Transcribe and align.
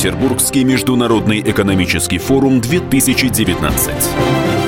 Петербургский 0.00 0.62
международный 0.62 1.40
экономический 1.40 2.18
форум 2.18 2.60
2019. 2.60 4.59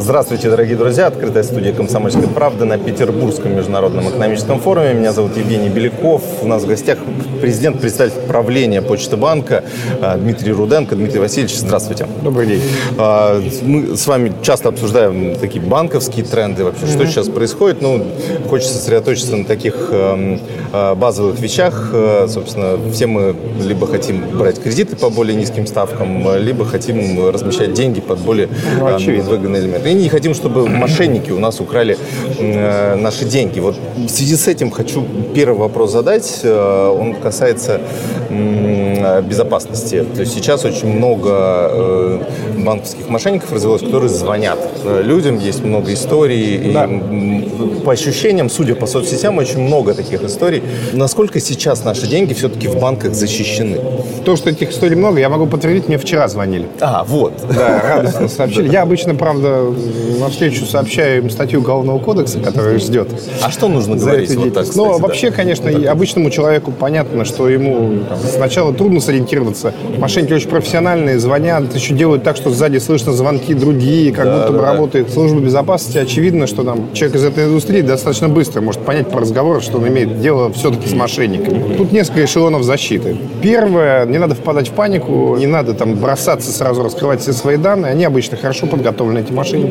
Здравствуйте, 0.00 0.48
дорогие 0.48 0.76
друзья! 0.76 1.08
Открытая 1.08 1.42
студия 1.42 1.72
«Комсомольской 1.72 2.28
правды» 2.28 2.64
на 2.64 2.78
Петербургском 2.78 3.56
международном 3.56 4.08
экономическом 4.08 4.60
форуме. 4.60 4.94
Меня 4.94 5.12
зовут 5.12 5.36
Евгений 5.36 5.68
Беляков. 5.68 6.22
У 6.40 6.46
нас 6.46 6.62
в 6.62 6.68
гостях 6.68 6.98
президент, 7.40 7.80
представитель 7.80 8.20
правления 8.28 8.80
Почты 8.80 9.16
банка 9.16 9.64
а, 10.00 10.16
Дмитрий 10.16 10.52
Руденко. 10.52 10.94
Дмитрий 10.94 11.18
Васильевич, 11.18 11.56
здравствуйте. 11.56 12.06
Добрый 12.22 12.46
день. 12.46 12.62
А, 12.96 13.42
мы 13.62 13.96
с 13.96 14.06
вами 14.06 14.32
часто 14.40 14.68
обсуждаем 14.68 15.34
такие 15.34 15.60
банковские 15.60 16.24
тренды, 16.24 16.62
вообще, 16.62 16.86
что 16.86 17.04
сейчас 17.04 17.28
происходит. 17.28 17.82
Ну, 17.82 18.06
хочется 18.48 18.74
сосредоточиться 18.74 19.36
на 19.36 19.44
таких 19.44 19.88
эм, 19.90 20.40
а, 20.72 20.94
базовых 20.94 21.40
вещах. 21.40 21.92
Собственно, 22.28 22.78
все 22.92 23.08
мы 23.08 23.34
либо 23.60 23.88
хотим 23.88 24.38
брать 24.38 24.62
кредиты 24.62 24.94
по 24.94 25.10
более 25.10 25.34
низким 25.34 25.66
ставкам, 25.66 26.36
либо 26.38 26.64
хотим 26.64 27.28
размещать 27.30 27.72
деньги 27.72 28.00
под 28.00 28.20
более 28.20 28.48
ну, 28.78 28.88
эм, 28.88 29.22
выгодные 29.22 29.62
элементы 29.62 29.87
и 29.88 29.94
не 29.94 30.08
хотим, 30.08 30.34
чтобы 30.34 30.68
мошенники 30.68 31.30
у 31.30 31.38
нас 31.38 31.60
украли 31.60 31.96
э, 32.38 32.94
наши 32.94 33.24
деньги. 33.24 33.60
Вот 33.60 33.76
в 33.96 34.08
связи 34.08 34.36
с 34.36 34.48
этим 34.48 34.70
хочу 34.70 35.04
первый 35.34 35.58
вопрос 35.58 35.92
задать. 35.92 36.40
Э, 36.42 36.88
он 36.88 37.14
касается 37.14 37.80
э, 38.28 39.22
безопасности. 39.22 40.04
То 40.14 40.20
есть 40.20 40.34
сейчас 40.34 40.64
очень 40.64 40.88
много 40.88 41.30
э, 41.30 42.18
банковских 42.58 43.08
мошенников 43.08 43.52
развелось, 43.52 43.82
которые 43.82 44.08
звонят 44.08 44.58
э, 44.84 45.02
людям. 45.02 45.38
Есть 45.38 45.64
много 45.64 45.92
историй. 45.92 46.72
Да. 46.72 46.86
И, 46.86 47.48
по 47.84 47.92
ощущениям, 47.92 48.50
судя 48.50 48.74
по 48.74 48.86
соцсетям, 48.86 49.38
очень 49.38 49.60
много 49.60 49.94
таких 49.94 50.22
историй. 50.22 50.62
Насколько 50.92 51.40
сейчас 51.40 51.84
наши 51.84 52.06
деньги 52.06 52.34
все-таки 52.34 52.68
в 52.68 52.78
банках 52.78 53.14
защищены? 53.14 53.78
То, 54.24 54.36
что 54.36 54.50
этих 54.50 54.70
историй 54.70 54.96
много, 54.96 55.18
я 55.20 55.28
могу 55.28 55.46
подтвердить, 55.46 55.88
мне 55.88 55.98
вчера 55.98 56.28
звонили. 56.28 56.66
А, 56.80 57.04
вот. 57.04 57.32
Да, 57.48 57.80
радостно 57.82 58.28
сообщили. 58.28 58.68
Я 58.70 58.82
обычно, 58.82 59.14
правда, 59.14 59.72
на 60.18 60.28
встречу 60.28 60.64
сообщаю 60.64 61.22
им 61.22 61.30
статью 61.30 61.60
Уголовного 61.60 61.98
кодекса, 61.98 62.40
которая 62.40 62.78
ждет. 62.78 63.08
А 63.42 63.50
что 63.50 63.68
нужно 63.68 63.96
говорить 63.96 64.34
вот 64.34 64.54
так, 64.54 64.64
кстати, 64.64 64.78
Ну, 64.78 64.98
вообще, 64.98 65.30
да. 65.30 65.36
конечно, 65.36 65.70
вот 65.70 65.86
обычному 65.86 66.30
человеку 66.30 66.72
понятно, 66.72 67.24
что 67.24 67.48
ему 67.48 68.00
там, 68.08 68.18
сначала 68.18 68.72
трудно 68.72 69.00
сориентироваться. 69.00 69.72
Мошенники 69.98 70.32
очень 70.32 70.48
профессиональные, 70.48 71.18
звонят, 71.18 71.74
еще 71.74 71.94
делают 71.94 72.22
так, 72.22 72.36
что 72.36 72.50
сзади 72.50 72.78
слышно 72.78 73.12
звонки 73.12 73.54
другие, 73.54 74.12
как 74.12 74.24
да, 74.26 74.38
будто 74.38 74.52
бы 74.52 74.58
да, 74.58 74.72
работает 74.72 75.10
служба 75.10 75.40
безопасности. 75.40 75.98
Очевидно, 75.98 76.46
что 76.46 76.62
там 76.64 76.92
человек 76.94 77.16
из 77.16 77.24
этой 77.24 77.44
индустрии 77.44 77.82
достаточно 77.82 78.28
быстро 78.28 78.60
может 78.60 78.80
понять 78.82 79.08
по 79.08 79.20
разговору, 79.20 79.60
что 79.60 79.78
он 79.78 79.88
имеет 79.88 80.20
дело 80.20 80.52
все-таки 80.52 80.88
с 80.88 80.92
мошенниками. 80.92 81.74
Тут 81.76 81.92
несколько 81.92 82.24
эшелонов 82.24 82.62
защиты. 82.62 83.16
Первое, 83.42 84.06
не 84.06 84.18
надо 84.18 84.34
впадать 84.34 84.68
в 84.68 84.72
панику, 84.72 85.36
не 85.36 85.46
надо 85.46 85.74
там 85.74 85.94
бросаться 85.96 86.50
сразу 86.52 86.82
раскрывать 86.82 87.20
все 87.20 87.32
свои 87.32 87.56
данные. 87.56 87.92
Они 87.92 88.04
обычно 88.04 88.36
хорошо 88.36 88.66
подготовлены, 88.66 89.20
эти 89.20 89.32
мошенники. 89.32 89.67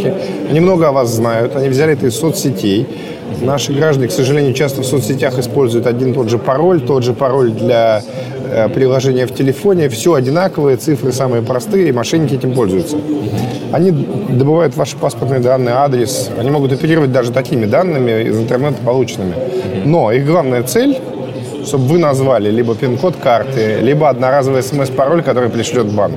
Они 0.49 0.59
много 0.59 0.87
о 0.87 0.91
вас 0.91 1.09
знают, 1.09 1.55
они 1.55 1.69
взяли 1.69 1.93
это 1.93 2.07
из 2.07 2.15
соцсетей. 2.15 2.87
Наши 3.41 3.73
граждане, 3.73 4.07
к 4.07 4.11
сожалению, 4.11 4.53
часто 4.53 4.81
в 4.81 4.85
соцсетях 4.85 5.37
используют 5.37 5.85
один 5.85 6.11
и 6.11 6.13
тот 6.13 6.29
же 6.29 6.37
пароль, 6.37 6.81
тот 6.81 7.03
же 7.03 7.13
пароль 7.13 7.51
для 7.51 8.01
э, 8.49 8.69
приложения 8.69 9.27
в 9.27 9.35
телефоне. 9.35 9.89
Все 9.89 10.13
одинаковые, 10.13 10.77
цифры 10.77 11.11
самые 11.11 11.43
простые, 11.43 11.89
и 11.89 11.91
мошенники 11.91 12.35
этим 12.35 12.53
пользуются. 12.53 12.97
Они 13.71 13.91
добывают 13.91 14.77
ваши 14.77 14.95
паспортные 14.95 15.41
данные, 15.41 15.75
адрес. 15.75 16.29
Они 16.37 16.49
могут 16.49 16.71
оперировать 16.71 17.11
даже 17.11 17.31
такими 17.31 17.65
данными 17.65 18.29
из 18.29 18.39
интернета 18.39 18.77
полученными. 18.83 19.35
Но 19.85 20.11
их 20.11 20.25
главная 20.25 20.63
цель 20.63 20.97
чтобы 21.67 21.85
вы 21.87 21.99
назвали 21.99 22.49
либо 22.49 22.75
пин-код 22.75 23.15
карты, 23.21 23.79
либо 23.81 24.07
одноразовый 24.09 24.63
смс-пароль, 24.63 25.21
который 25.21 25.49
пришлет 25.49 25.87
банк. 25.87 26.15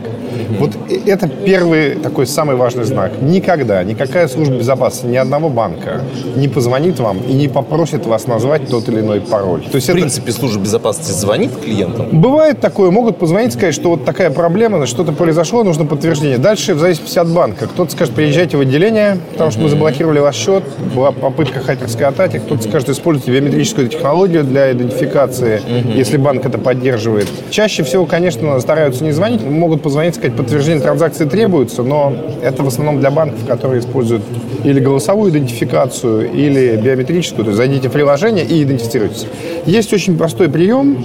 Вот 0.58 0.69
это 1.06 1.28
первый 1.28 1.96
такой 1.96 2.26
самый 2.26 2.56
важный 2.56 2.84
знак. 2.84 3.12
Никогда 3.20 3.82
никакая 3.84 4.28
служба 4.28 4.56
безопасности 4.56 5.06
ни 5.06 5.16
одного 5.16 5.48
банка 5.48 6.02
не 6.36 6.48
позвонит 6.48 7.00
вам 7.00 7.18
и 7.18 7.32
не 7.32 7.48
попросит 7.48 8.06
вас 8.06 8.26
назвать 8.26 8.68
тот 8.68 8.88
или 8.88 9.00
иной 9.00 9.20
пароль. 9.20 9.62
То 9.62 9.76
есть 9.76 9.86
в 9.86 9.90
это... 9.90 9.98
принципе 9.98 10.32
служба 10.32 10.62
безопасности 10.62 11.12
звонит 11.12 11.52
клиентам? 11.62 12.08
Бывает 12.12 12.60
такое, 12.60 12.90
могут 12.90 13.18
позвонить, 13.18 13.52
сказать, 13.52 13.74
что 13.74 13.90
вот 13.90 14.04
такая 14.04 14.30
проблема, 14.30 14.84
что-то 14.86 15.12
произошло, 15.12 15.62
нужно 15.62 15.84
подтверждение. 15.84 16.38
Дальше 16.38 16.74
в 16.74 16.78
зависимости 16.78 17.18
от 17.18 17.28
банка. 17.28 17.66
Кто-то 17.66 17.92
скажет, 17.92 18.14
приезжайте 18.14 18.56
в 18.56 18.60
отделение, 18.60 19.18
потому 19.32 19.50
что 19.50 19.60
мы 19.60 19.68
заблокировали 19.68 20.18
ваш 20.18 20.36
счет, 20.36 20.64
была 20.94 21.12
попытка 21.12 21.60
хакерской 21.60 22.06
атаки. 22.06 22.38
Кто-то 22.38 22.62
скажет, 22.62 22.88
используйте 22.90 23.32
биометрическую 23.32 23.88
технологию 23.88 24.44
для 24.44 24.72
идентификации, 24.72 25.60
если 25.94 26.16
банк 26.16 26.44
это 26.44 26.58
поддерживает. 26.58 27.28
Чаще 27.50 27.82
всего, 27.82 28.06
конечно, 28.06 28.58
стараются 28.60 29.04
не 29.04 29.12
звонить, 29.12 29.42
могут 29.42 29.82
позвонить, 29.82 30.14
сказать, 30.14 30.36
подтверждение 30.36 30.79
транзакции 30.80 31.24
требуется, 31.24 31.82
но 31.82 32.12
это 32.42 32.62
в 32.62 32.68
основном 32.68 33.00
для 33.00 33.10
банков, 33.10 33.46
которые 33.46 33.80
используют 33.80 34.22
или 34.64 34.80
голосовую 34.80 35.30
идентификацию, 35.30 36.30
или 36.32 36.76
биометрическую. 36.76 37.44
То 37.44 37.50
есть 37.50 37.56
зайдите 37.56 37.88
в 37.88 37.92
приложение 37.92 38.44
и 38.44 38.62
идентифицируйтесь. 38.62 39.26
Есть 39.66 39.92
очень 39.92 40.16
простой 40.16 40.48
прием, 40.48 40.96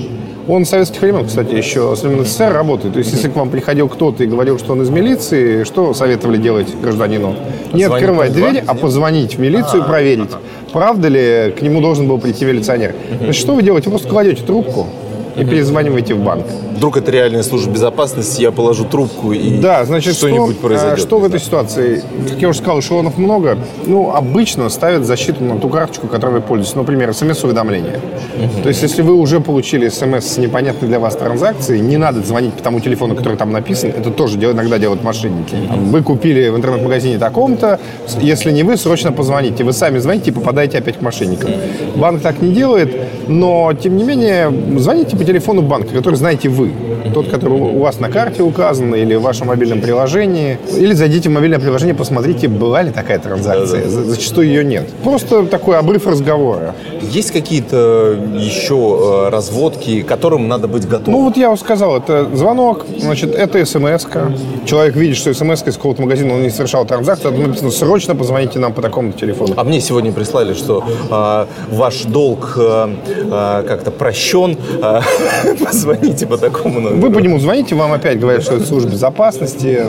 он 0.48 0.64
с 0.64 0.70
советских 0.70 1.02
времен, 1.02 1.26
кстати, 1.26 1.56
еще 1.56 1.96
с 1.96 2.04
времен 2.04 2.24
СССР 2.24 2.54
работает. 2.54 2.94
То 2.94 3.00
есть, 3.00 3.12
если 3.12 3.30
к 3.30 3.36
вам 3.36 3.50
приходил 3.50 3.90
кто-то 3.90 4.24
и 4.24 4.28
говорил, 4.28 4.60
что 4.60 4.74
он 4.74 4.82
из 4.84 4.90
милиции, 4.90 5.64
что 5.64 5.94
советовали 5.94 6.38
делать 6.38 6.68
гражданину? 6.82 7.36
Не 7.74 7.84
открывать 7.84 8.34
двери, 8.34 8.64
а 8.66 8.76
позвонить 8.76 9.36
в 9.36 9.40
милицию 9.40 9.84
и 9.84 9.88
проверить, 9.88 10.30
правда 10.72 11.08
ли 11.08 11.52
к 11.58 11.62
нему 11.62 11.82
должен 11.82 12.08
был 12.08 12.20
прийти 12.20 12.46
милиционер. 12.46 12.94
Значит, 13.20 13.42
что 13.42 13.56
вы 13.56 13.64
делаете? 13.64 13.90
Вы 13.90 13.94
просто 13.94 14.08
кладете 14.08 14.44
трубку, 14.44 14.88
и 15.36 15.44
перезваниваете 15.44 16.14
в 16.14 16.24
банк. 16.24 16.46
Вдруг 16.76 16.98
это 16.98 17.12
реальная 17.12 17.44
служба 17.44 17.74
безопасности, 17.74 18.42
я 18.42 18.52
положу 18.52 18.86
трубку 18.86 19.32
и 19.32 19.60
да, 19.60 19.86
значит, 19.86 20.16
что-нибудь 20.16 20.58
что, 20.58 20.68
произойдет. 20.68 21.00
Что 21.00 21.20
в 21.20 21.26
этой 21.26 21.40
ситуации? 21.40 22.04
Как 22.30 22.42
я 22.42 22.50
уже 22.50 22.60
сказал, 22.60 22.80
эшелонов 22.80 23.18
много. 23.18 23.58
Ну, 23.86 24.12
обычно 24.12 24.70
ставят 24.70 25.06
защиту 25.06 25.44
на 25.44 25.58
ту 25.58 25.70
карточку, 25.70 26.08
которой 26.08 26.36
вы 26.36 26.42
пользуетесь. 26.42 26.76
Например, 26.76 27.14
смс-уведомление. 27.14 28.00
Угу. 28.38 28.64
То 28.64 28.70
есть, 28.70 28.82
если 28.82 29.02
вы 29.02 29.14
уже 29.14 29.40
получили 29.40 29.90
смс 29.90 30.26
с 30.26 30.38
непонятной 30.38 30.88
для 30.88 31.00
вас 31.00 31.16
транзакцией, 31.16 31.82
не 31.82 31.98
надо 31.98 32.22
звонить 32.22 32.54
по 32.54 32.64
тому 32.64 32.80
телефону, 32.80 33.16
который 33.16 33.38
там 33.38 33.52
написан. 33.52 33.92
Это 33.92 34.12
тоже 34.12 34.38
иногда 34.38 34.78
делают 34.78 35.04
мошенники. 35.04 35.56
Вы 35.76 36.02
купили 36.04 36.50
в 36.50 36.58
интернет-магазине 36.58 37.18
таком-то. 37.18 37.80
Если 38.22 38.52
не 38.52 38.64
вы, 38.64 38.78
срочно 38.78 39.12
позвоните. 39.12 39.64
Вы 39.64 39.74
сами 39.74 40.00
звоните 40.00 40.32
и 40.32 40.34
попадаете 40.34 40.78
опять 40.78 40.98
к 40.98 41.02
мошенникам. 41.02 41.52
Банк 41.96 42.22
так 42.22 42.42
не 42.42 42.54
делает, 42.54 42.94
но, 43.28 43.74
тем 43.74 43.98
не 43.98 44.04
менее, 44.04 44.52
звоните 44.78 45.18
по 45.18 45.24
телефону 45.26 45.62
банка, 45.62 45.94
который 45.94 46.16
знаете 46.16 46.50
вы. 46.50 46.72
Тот, 47.14 47.30
который 47.30 47.60
у 47.60 47.80
вас 47.80 48.00
на 48.00 48.10
карте 48.10 48.44
указан 48.44 48.94
или 48.96 49.16
в 49.16 49.22
вашем 49.22 49.48
мобильном 49.48 49.82
приложении. 49.82 50.58
Или 50.76 50.94
зайдите 50.94 51.30
в 51.30 51.32
мобильное 51.32 51.60
приложение, 51.60 51.96
посмотрите, 51.96 52.48
была 52.48 52.82
ли 52.82 52.92
такая 52.92 53.20
транзакция. 53.20 53.86
Да, 53.86 53.90
да. 53.90 54.04
Зачастую 54.04 54.48
ее 54.48 54.64
нет. 54.64 54.90
Просто 55.04 55.46
такой 55.46 55.78
обрыв 55.78 56.08
разговора. 56.08 56.76
Есть 57.02 57.32
какие-то 57.32 58.18
еще 58.36 59.26
э, 59.28 59.30
разводки, 59.30 60.02
к 60.02 60.08
которым 60.08 60.48
надо 60.48 60.68
быть 60.68 60.88
готовым? 60.88 61.14
Ну, 61.14 61.26
вот 61.26 61.38
я 61.38 61.52
уже 61.52 61.62
сказал, 61.62 61.98
это 61.98 62.28
звонок, 62.34 62.86
значит, 62.98 63.34
это 63.36 63.64
смс 63.66 64.06
-ка. 64.06 64.38
Человек 64.66 64.96
видит, 64.96 65.18
что 65.18 65.34
смс 65.34 65.64
из 65.68 65.76
какого-то 65.76 66.02
магазина 66.02 66.34
он 66.34 66.42
не 66.42 66.50
совершал 66.50 66.86
транзакцию, 66.86 67.32
там 67.32 67.44
написано, 67.44 67.72
срочно 67.72 68.16
позвоните 68.16 68.60
нам 68.60 68.74
по 68.74 68.82
такому 68.82 69.12
телефону. 69.12 69.54
А 69.58 69.64
мне 69.64 69.82
сегодня 69.82 70.12
прислали, 70.12 70.54
что 70.54 70.84
э, 71.10 71.46
ваш 71.76 72.04
долг 72.04 72.56
э, 72.58 72.96
э, 73.08 73.64
как-то 73.68 73.92
прощен, 73.92 74.58
э, 74.82 75.00
позвоните 75.64 76.26
по 76.26 76.38
такому 76.38 76.80
номеру. 76.80 77.02
Вы 77.02 77.12
по 77.12 77.20
нему 77.20 77.40
звоните, 77.40 77.76
вам 77.76 77.94
опять 77.94 78.20
говорят, 78.20 78.44
что 78.44 78.56
это 78.56 78.66
служба 78.66 78.92
безопасности. 78.92 79.80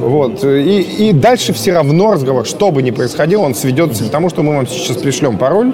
Вот. 0.00 0.44
И, 0.44 1.08
и 1.08 1.12
дальше 1.12 1.52
все 1.52 1.72
равно 1.72 2.12
разговор, 2.12 2.46
что 2.46 2.70
бы 2.70 2.82
ни 2.82 2.90
происходило, 2.90 3.42
он 3.42 3.54
сведется 3.54 4.04
к 4.04 4.10
тому, 4.10 4.30
что 4.30 4.42
мы 4.42 4.54
вам 4.54 4.66
сейчас 4.66 4.96
пришлем 4.98 5.38
пароль, 5.38 5.72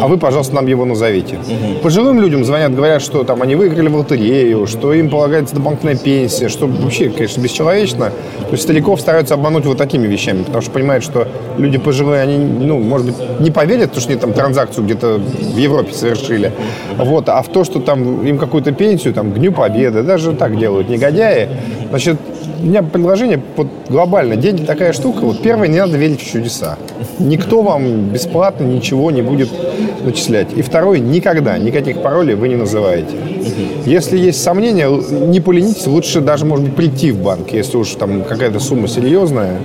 а 0.00 0.06
вы, 0.06 0.18
пожалуйста, 0.18 0.54
нам 0.54 0.66
его 0.66 0.84
назовите. 0.84 1.38
Пожилым 1.82 2.20
людям 2.20 2.44
звонят, 2.44 2.74
говорят, 2.74 3.02
что 3.02 3.24
там 3.24 3.42
они 3.42 3.54
выиграли 3.54 3.88
в 3.88 3.96
лотерею, 3.96 4.66
что 4.66 4.92
им 4.92 5.10
полагается 5.10 5.54
дополнительная 5.54 5.96
пенсия, 5.96 6.48
что 6.48 6.66
вообще, 6.66 7.10
конечно, 7.10 7.40
бесчеловечно. 7.40 8.10
То 8.10 8.52
есть 8.52 8.62
стариков 8.62 9.00
стараются 9.00 9.34
обмануть 9.34 9.64
вот 9.66 9.78
такими 9.78 10.06
вещами, 10.06 10.42
потому 10.42 10.62
что 10.62 10.70
понимают, 10.70 11.04
что 11.04 11.26
люди 11.58 11.78
пожилые, 11.78 12.22
они, 12.22 12.38
ну, 12.38 12.78
может 12.78 13.06
быть, 13.08 13.40
не 13.40 13.50
поверят, 13.50 13.90
потому 13.90 14.00
что 14.00 14.12
они 14.12 14.20
там 14.20 14.32
транзакцию 14.32 14.84
где-то 14.84 15.18
в 15.18 15.56
Европе 15.56 15.92
совершили. 15.92 16.52
Вот, 16.96 17.28
а 17.28 17.42
в 17.42 17.48
то, 17.48 17.64
что 17.64 17.80
там 17.80 18.26
им 18.26 18.38
какую-то 18.38 18.72
пенсию, 18.72 19.14
там, 19.14 19.32
Дню 19.32 19.52
Победы, 19.52 20.02
даже 20.02 20.32
так 20.32 20.58
делают 20.58 20.88
негодяи. 20.88 21.48
Значит, 21.90 22.16
у 22.62 22.66
меня 22.66 22.82
предложение 22.82 23.42
вот, 23.56 23.66
глобально. 23.88 24.36
Деньги 24.36 24.64
такая 24.64 24.92
штука. 24.92 25.20
Вот 25.22 25.42
первое, 25.42 25.68
не 25.68 25.78
надо 25.78 25.96
верить 25.96 26.22
в 26.22 26.30
чудеса. 26.30 26.78
Никто 27.18 27.62
вам 27.62 28.10
бесплатно 28.10 28.64
ничего 28.64 29.10
не 29.10 29.22
будет 29.22 29.50
начислять. 30.04 30.48
И 30.56 30.62
второе, 30.62 31.00
никогда 31.00 31.58
никаких 31.58 32.00
паролей 32.02 32.34
вы 32.36 32.48
не 32.48 32.56
называете. 32.56 33.16
Если 33.84 34.16
есть 34.16 34.42
сомнения, 34.42 34.88
не 34.88 35.40
поленитесь, 35.40 35.86
лучше 35.86 36.20
даже, 36.20 36.44
может 36.44 36.66
быть, 36.66 36.76
прийти 36.76 37.10
в 37.10 37.20
банк, 37.20 37.52
если 37.52 37.76
уж 37.76 37.90
там 37.90 38.22
какая-то 38.22 38.60
сумма 38.60 38.86
серьезная, 38.86 39.58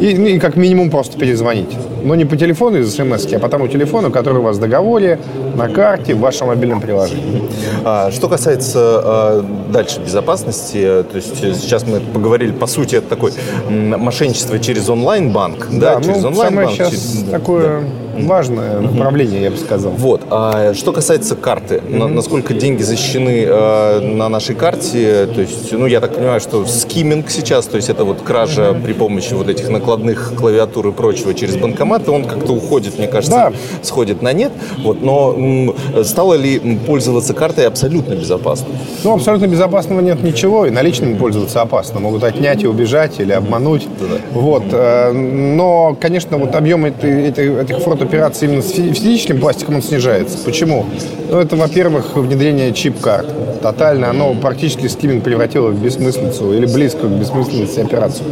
и, 0.00 0.14
ну, 0.16 0.26
и 0.26 0.38
как 0.38 0.56
минимум 0.56 0.90
просто 0.90 1.18
перезвонить. 1.18 1.70
Но 2.04 2.14
не 2.14 2.24
по 2.24 2.36
телефону 2.36 2.78
из 2.78 2.94
смс, 2.94 3.26
а 3.32 3.38
по 3.38 3.48
тому 3.48 3.66
телефону, 3.66 4.10
который 4.10 4.38
у 4.38 4.42
вас 4.42 4.58
в 4.58 4.60
договоре, 4.60 5.18
на 5.56 5.68
карте, 5.68 6.14
в 6.14 6.20
вашем 6.20 6.48
мобильном 6.48 6.80
приложении. 6.80 7.42
А, 7.84 8.10
что 8.10 8.28
касается 8.28 8.78
а, 8.78 9.44
дальше 9.72 10.00
безопасности, 10.00 10.82
то 11.10 11.16
есть 11.16 11.36
сейчас 11.60 11.86
мы 11.86 12.00
поговорили, 12.00 12.52
по 12.52 12.66
сути, 12.66 12.96
это 12.96 13.08
такое 13.08 13.32
мошенничество 13.68 14.58
через 14.58 14.88
онлайн-банк. 14.88 15.68
Да, 15.72 15.96
да 15.96 16.02
через 16.02 16.22
ну, 16.22 16.28
онлайн-банк. 16.28 16.70
Самое 16.70 16.90
сейчас 16.90 16.90
через... 16.90 17.30
такое... 17.30 17.80
Да 17.80 18.03
важное 18.18 18.80
направление, 18.80 19.42
я 19.42 19.50
бы 19.50 19.56
сказал. 19.56 19.92
Вот. 19.92 20.22
А 20.30 20.74
что 20.74 20.92
касается 20.92 21.36
карты, 21.36 21.76
mm-hmm. 21.76 22.08
насколько 22.08 22.54
деньги 22.54 22.82
защищены 22.82 23.44
э, 23.46 24.00
на 24.00 24.28
нашей 24.28 24.54
карте, 24.54 25.26
то 25.26 25.40
есть, 25.40 25.72
ну, 25.72 25.86
я 25.86 26.00
так 26.00 26.14
понимаю, 26.14 26.40
что 26.40 26.64
скимминг 26.66 27.30
сейчас, 27.30 27.66
то 27.66 27.76
есть 27.76 27.88
это 27.88 28.04
вот 28.04 28.22
кража 28.22 28.76
при 28.84 28.92
помощи 28.92 29.34
вот 29.34 29.48
этих 29.48 29.68
накладных 29.68 30.32
клавиатур 30.36 30.88
и 30.88 30.92
прочего 30.92 31.34
через 31.34 31.56
банкоматы, 31.56 32.10
он 32.10 32.24
как-то 32.24 32.52
уходит, 32.52 32.98
мне 32.98 33.08
кажется, 33.08 33.52
да. 33.52 33.52
сходит 33.82 34.22
на 34.22 34.32
нет. 34.32 34.52
Вот. 34.82 35.02
Но 35.02 35.34
м, 35.36 35.74
стало 36.04 36.34
ли 36.34 36.78
пользоваться 36.86 37.34
картой 37.34 37.66
абсолютно 37.66 38.14
безопасно? 38.14 38.66
Ну, 39.02 39.14
абсолютно 39.14 39.46
безопасного 39.46 40.00
нет 40.00 40.22
ничего, 40.22 40.66
и 40.66 40.70
наличными 40.70 41.16
пользоваться 41.16 41.62
опасно. 41.62 42.00
Могут 42.00 42.24
отнять 42.24 42.62
и 42.62 42.66
убежать, 42.66 43.20
или 43.20 43.32
обмануть. 43.32 43.86
Да-да. 44.00 44.20
Вот. 44.32 44.64
Э, 44.72 45.12
но, 45.12 45.96
конечно, 46.00 46.38
вот 46.38 46.54
объем 46.54 46.84
этих, 46.84 47.38
этих 47.38 47.78
фрод 47.78 48.02
операций 48.04 48.48
именно 48.48 48.62
с 48.62 48.70
физическим 48.70 49.40
пластиком, 49.40 49.76
он 49.76 49.82
снижается. 49.82 50.38
Почему? 50.44 50.86
Ну, 51.30 51.38
это, 51.38 51.56
во-первых, 51.56 52.16
внедрение 52.16 52.72
чип-карт. 52.72 53.26
Тотально 53.62 54.10
оно 54.10 54.34
практически 54.34 54.86
скиминг 54.86 55.24
превратило 55.24 55.68
в 55.68 55.82
бессмыслицу 55.82 56.52
или 56.52 56.66
близко 56.66 57.06
к 57.06 57.10
бессмыслице 57.10 57.78
операцию. 57.80 58.26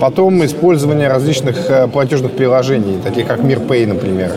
Потом 0.00 0.44
использование 0.44 1.08
различных 1.08 1.70
э, 1.70 1.88
платежных 1.88 2.32
приложений, 2.32 2.98
таких 3.02 3.26
как 3.26 3.40
MirPay, 3.40 3.86
например. 3.86 4.32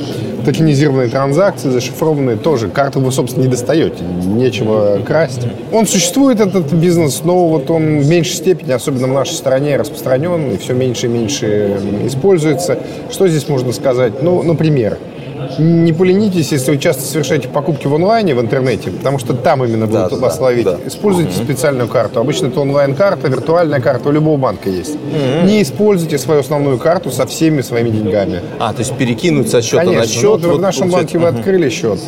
Токенизированные 0.45 1.07
транзакции, 1.07 1.69
зашифрованные 1.69 2.35
тоже. 2.35 2.67
Карты 2.67 2.99
вы, 2.99 3.11
собственно, 3.11 3.43
не 3.43 3.49
достаете, 3.49 4.03
нечего 4.03 4.99
красть. 5.05 5.47
Он 5.71 5.85
существует, 5.85 6.39
этот 6.39 6.71
бизнес, 6.73 7.21
но 7.23 7.47
вот 7.47 7.69
он 7.69 7.99
в 7.99 8.07
меньшей 8.07 8.33
степени, 8.33 8.71
особенно 8.71 9.07
в 9.07 9.11
нашей 9.11 9.33
стране, 9.33 9.77
распространен 9.77 10.51
и 10.51 10.57
все 10.57 10.73
меньше 10.73 11.07
и 11.07 11.09
меньше 11.09 11.79
используется. 12.05 12.79
Что 13.11 13.27
здесь 13.27 13.47
можно 13.47 13.71
сказать? 13.71 14.23
Ну, 14.23 14.41
например, 14.43 14.97
не 15.57 15.93
поленитесь, 15.93 16.51
если 16.51 16.71
вы 16.71 16.77
часто 16.77 17.03
совершаете 17.03 17.47
покупки 17.47 17.87
в 17.87 17.95
онлайне, 17.95 18.35
в 18.35 18.41
интернете, 18.41 18.91
потому 18.91 19.19
что 19.19 19.33
там 19.33 19.63
именно 19.63 19.87
будут 19.87 20.11
да, 20.11 20.17
вас 20.17 20.37
да, 20.37 20.43
ловить. 20.43 20.65
Да. 20.65 20.77
Используйте 20.85 21.37
угу. 21.37 21.43
специальную 21.43 21.87
карту. 21.87 22.19
Обычно 22.19 22.47
это 22.47 22.59
онлайн-карта, 22.59 23.27
виртуальная 23.27 23.79
карта 23.79 24.09
у 24.09 24.11
любого 24.11 24.37
банка 24.37 24.69
есть. 24.69 24.95
Угу. 24.95 25.47
Не 25.47 25.61
используйте 25.61 26.17
свою 26.17 26.41
основную 26.41 26.77
карту 26.77 27.11
со 27.11 27.25
всеми 27.25 27.61
своими 27.61 27.89
деньгами. 27.89 28.41
А, 28.59 28.73
то 28.73 28.79
есть 28.79 28.93
перекинуть 28.95 29.49
со 29.49 29.61
счета 29.61 29.83
Конечно. 29.83 30.01
на 30.01 30.07
счет? 30.07 30.23
Вот 30.23 30.45
вот 30.45 30.57
в 30.57 30.61
нашем 30.61 30.89
банке 30.89 31.17
угу. 31.17 31.27
вы 31.27 31.31
открыли 31.31 31.69
счет, 31.69 31.99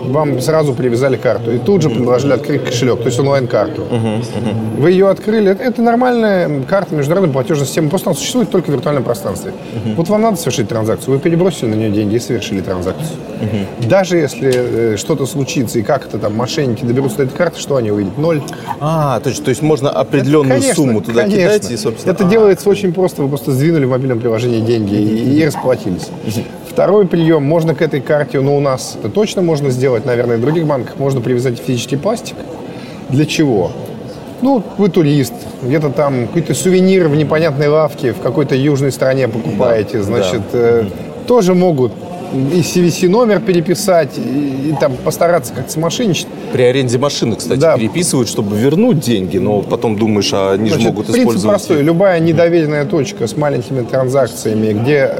вам 0.00 0.40
сразу 0.40 0.74
привязали 0.74 1.16
карту. 1.16 1.52
И 1.52 1.58
тут 1.58 1.82
же 1.82 1.90
предложили 1.90 2.32
открыть 2.32 2.64
кошелек, 2.64 2.98
то 2.98 3.06
есть 3.06 3.18
онлайн-карту. 3.18 3.84
Вы 4.78 4.90
ее 4.90 5.08
открыли. 5.08 5.56
Это 5.58 5.82
нормальная 5.82 6.62
карта 6.62 6.94
международной 6.94 7.32
платежной 7.32 7.66
системы. 7.66 7.88
Просто 7.88 8.10
она 8.10 8.16
существует 8.16 8.50
только 8.50 8.70
в 8.70 8.74
виртуальном 8.74 9.04
пространстве. 9.04 9.52
Вот 9.96 10.08
вам 10.08 10.22
надо 10.22 10.36
совершить 10.36 10.68
транзакцию. 10.68 11.14
Вы 11.14 11.20
перебросили 11.20 11.70
на 11.70 11.74
нее 11.74 11.90
деньги 11.90 12.16
и 12.16 12.18
совершили 12.18 12.60
транзакцию. 12.60 13.16
Даже 13.88 14.16
если 14.16 14.52
э, 14.54 14.96
что-то 14.96 15.26
случится 15.26 15.78
и 15.78 15.82
как 15.82 16.06
это 16.06 16.18
там 16.18 16.34
мошенники 16.34 16.84
доберутся 16.84 17.18
до 17.18 17.22
этой 17.24 17.36
карты, 17.36 17.60
что 17.60 17.76
они 17.76 17.90
увидят? 17.90 18.16
Ноль. 18.18 18.42
А, 18.80 19.20
то 19.20 19.28
есть, 19.28 19.44
то 19.44 19.50
есть 19.50 19.62
можно 19.62 19.90
определенную 19.90 20.58
это, 20.58 20.60
конечно, 20.60 20.74
сумму 20.74 21.00
туда 21.00 21.22
конечно. 21.22 21.42
кидать 21.42 21.70
и, 21.70 21.76
собственно... 21.76 22.12
Это 22.12 22.26
а. 22.26 22.30
делается 22.30 22.68
очень 22.68 22.92
просто. 22.92 23.22
Вы 23.22 23.28
просто 23.28 23.52
сдвинули 23.52 23.84
в 23.84 23.90
мобильном 23.90 24.20
приложении 24.20 24.60
деньги 24.60 24.94
и, 24.94 25.38
и 25.38 25.44
расплатились. 25.44 26.08
Второй 26.76 27.06
прием, 27.06 27.42
можно 27.42 27.74
к 27.74 27.80
этой 27.80 28.02
карте, 28.02 28.38
ну 28.42 28.54
у 28.54 28.60
нас 28.60 28.98
это 28.98 29.08
точно 29.08 29.40
можно 29.40 29.70
сделать, 29.70 30.04
наверное, 30.04 30.36
в 30.36 30.42
других 30.42 30.66
банках, 30.66 30.98
можно 30.98 31.22
привязать 31.22 31.58
физический 31.58 31.96
пластик. 31.96 32.36
Для 33.08 33.24
чего? 33.24 33.72
Ну, 34.42 34.62
вы 34.76 34.90
турист, 34.90 35.32
где-то 35.62 35.88
там 35.88 36.26
какой-то 36.26 36.52
сувенир 36.52 37.08
в 37.08 37.16
непонятной 37.16 37.68
лавке 37.68 38.12
в 38.12 38.20
какой-то 38.20 38.54
южной 38.54 38.92
стране 38.92 39.26
покупаете, 39.26 39.96
да, 39.96 40.04
значит, 40.04 40.42
да. 40.52 40.58
Э, 40.58 40.84
тоже 41.26 41.54
могут 41.54 41.92
и 42.34 42.60
CVC 42.60 43.08
номер 43.08 43.40
переписать, 43.40 44.18
и, 44.18 44.68
и 44.68 44.74
там 44.78 44.96
постараться 44.98 45.54
как-то 45.54 45.72
смошенничать. 45.72 46.26
При 46.52 46.64
аренде 46.64 46.98
машины, 46.98 47.36
кстати, 47.36 47.58
да. 47.58 47.78
переписывают, 47.78 48.28
чтобы 48.28 48.54
вернуть 48.54 49.00
деньги, 49.00 49.38
но 49.38 49.62
потом 49.62 49.96
думаешь, 49.96 50.30
а 50.34 50.52
они 50.52 50.68
Значит, 50.68 50.82
же 50.82 50.88
могут 50.88 51.06
принцип 51.06 51.22
использовать... 51.22 51.56
простой. 51.56 51.82
Любая 51.82 52.20
недоверенная 52.20 52.84
точка 52.84 53.26
с 53.26 53.34
маленькими 53.34 53.80
транзакциями, 53.80 54.74
где 54.74 55.10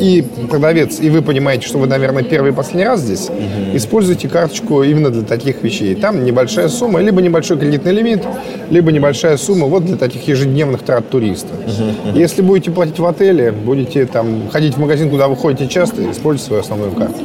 и 0.00 0.24
продавец, 0.50 1.00
и 1.00 1.10
вы 1.10 1.22
понимаете, 1.22 1.66
что 1.66 1.78
вы, 1.78 1.86
наверное, 1.86 2.22
первый 2.22 2.52
и 2.52 2.54
последний 2.54 2.84
раз 2.84 3.00
здесь, 3.00 3.28
угу. 3.28 3.76
используйте 3.76 4.28
карточку 4.28 4.82
именно 4.82 5.10
для 5.10 5.22
таких 5.22 5.62
вещей. 5.62 5.94
Там 5.94 6.24
небольшая 6.24 6.68
сумма, 6.68 7.00
либо 7.00 7.20
небольшой 7.22 7.58
кредитный 7.58 7.92
лимит, 7.92 8.22
либо 8.70 8.92
небольшая 8.92 9.36
сумма 9.36 9.66
вот 9.66 9.84
для 9.84 9.96
таких 9.96 10.26
ежедневных 10.28 10.82
трат 10.82 11.08
туриста. 11.10 11.54
Угу. 11.54 12.18
Если 12.18 12.42
будете 12.42 12.70
платить 12.70 12.98
в 12.98 13.06
отеле, 13.06 13.52
будете 13.52 14.06
там 14.06 14.48
ходить 14.50 14.74
в 14.74 14.80
магазин, 14.80 15.10
куда 15.10 15.28
вы 15.28 15.36
ходите 15.36 15.68
часто, 15.68 16.10
используйте 16.10 16.46
свою 16.46 16.62
основную 16.62 16.92
карту. 16.92 17.20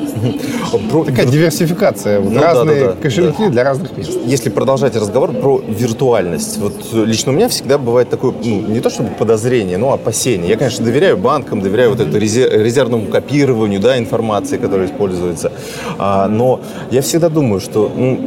Угу. 0.74 1.06
Такая 1.06 1.26
диверсификация. 1.26 2.20
Вот 2.20 2.34
ну, 2.34 2.42
разные 2.42 2.80
да, 2.80 2.88
да, 2.94 3.02
кошельки 3.02 3.44
да. 3.44 3.50
для 3.50 3.64
разных 3.64 3.98
мест. 3.98 4.12
Если 4.26 4.50
продолжать 4.50 4.96
разговор 4.96 5.34
про 5.34 5.62
виртуальность, 5.68 6.58
вот 6.58 6.74
лично 6.94 7.32
у 7.32 7.36
меня 7.36 7.50
всегда 7.50 7.78
бывает 7.78 8.10
такое, 8.10 8.34
ну, 8.44 8.62
не 8.62 8.80
то 8.80 8.90
чтобы 8.90 9.10
подозрение, 9.10 9.78
но 9.78 9.94
опасение. 9.94 10.50
Я, 10.50 10.58
конечно, 10.58 10.84
доверяю 10.84 11.18
банкам, 11.18 11.62
доверяю 11.62 11.92
вот 11.92 12.00
это 12.00 12.18
резерв 12.18 12.57
резервному 12.64 13.08
копированию 13.08 13.80
да, 13.80 13.98
информации, 13.98 14.58
которая 14.58 14.88
используется. 14.88 15.52
А, 15.98 16.28
но 16.28 16.60
я 16.92 17.02
всегда 17.02 17.30
думаю, 17.30 17.60
что 17.60 17.92
ну, 17.96 18.20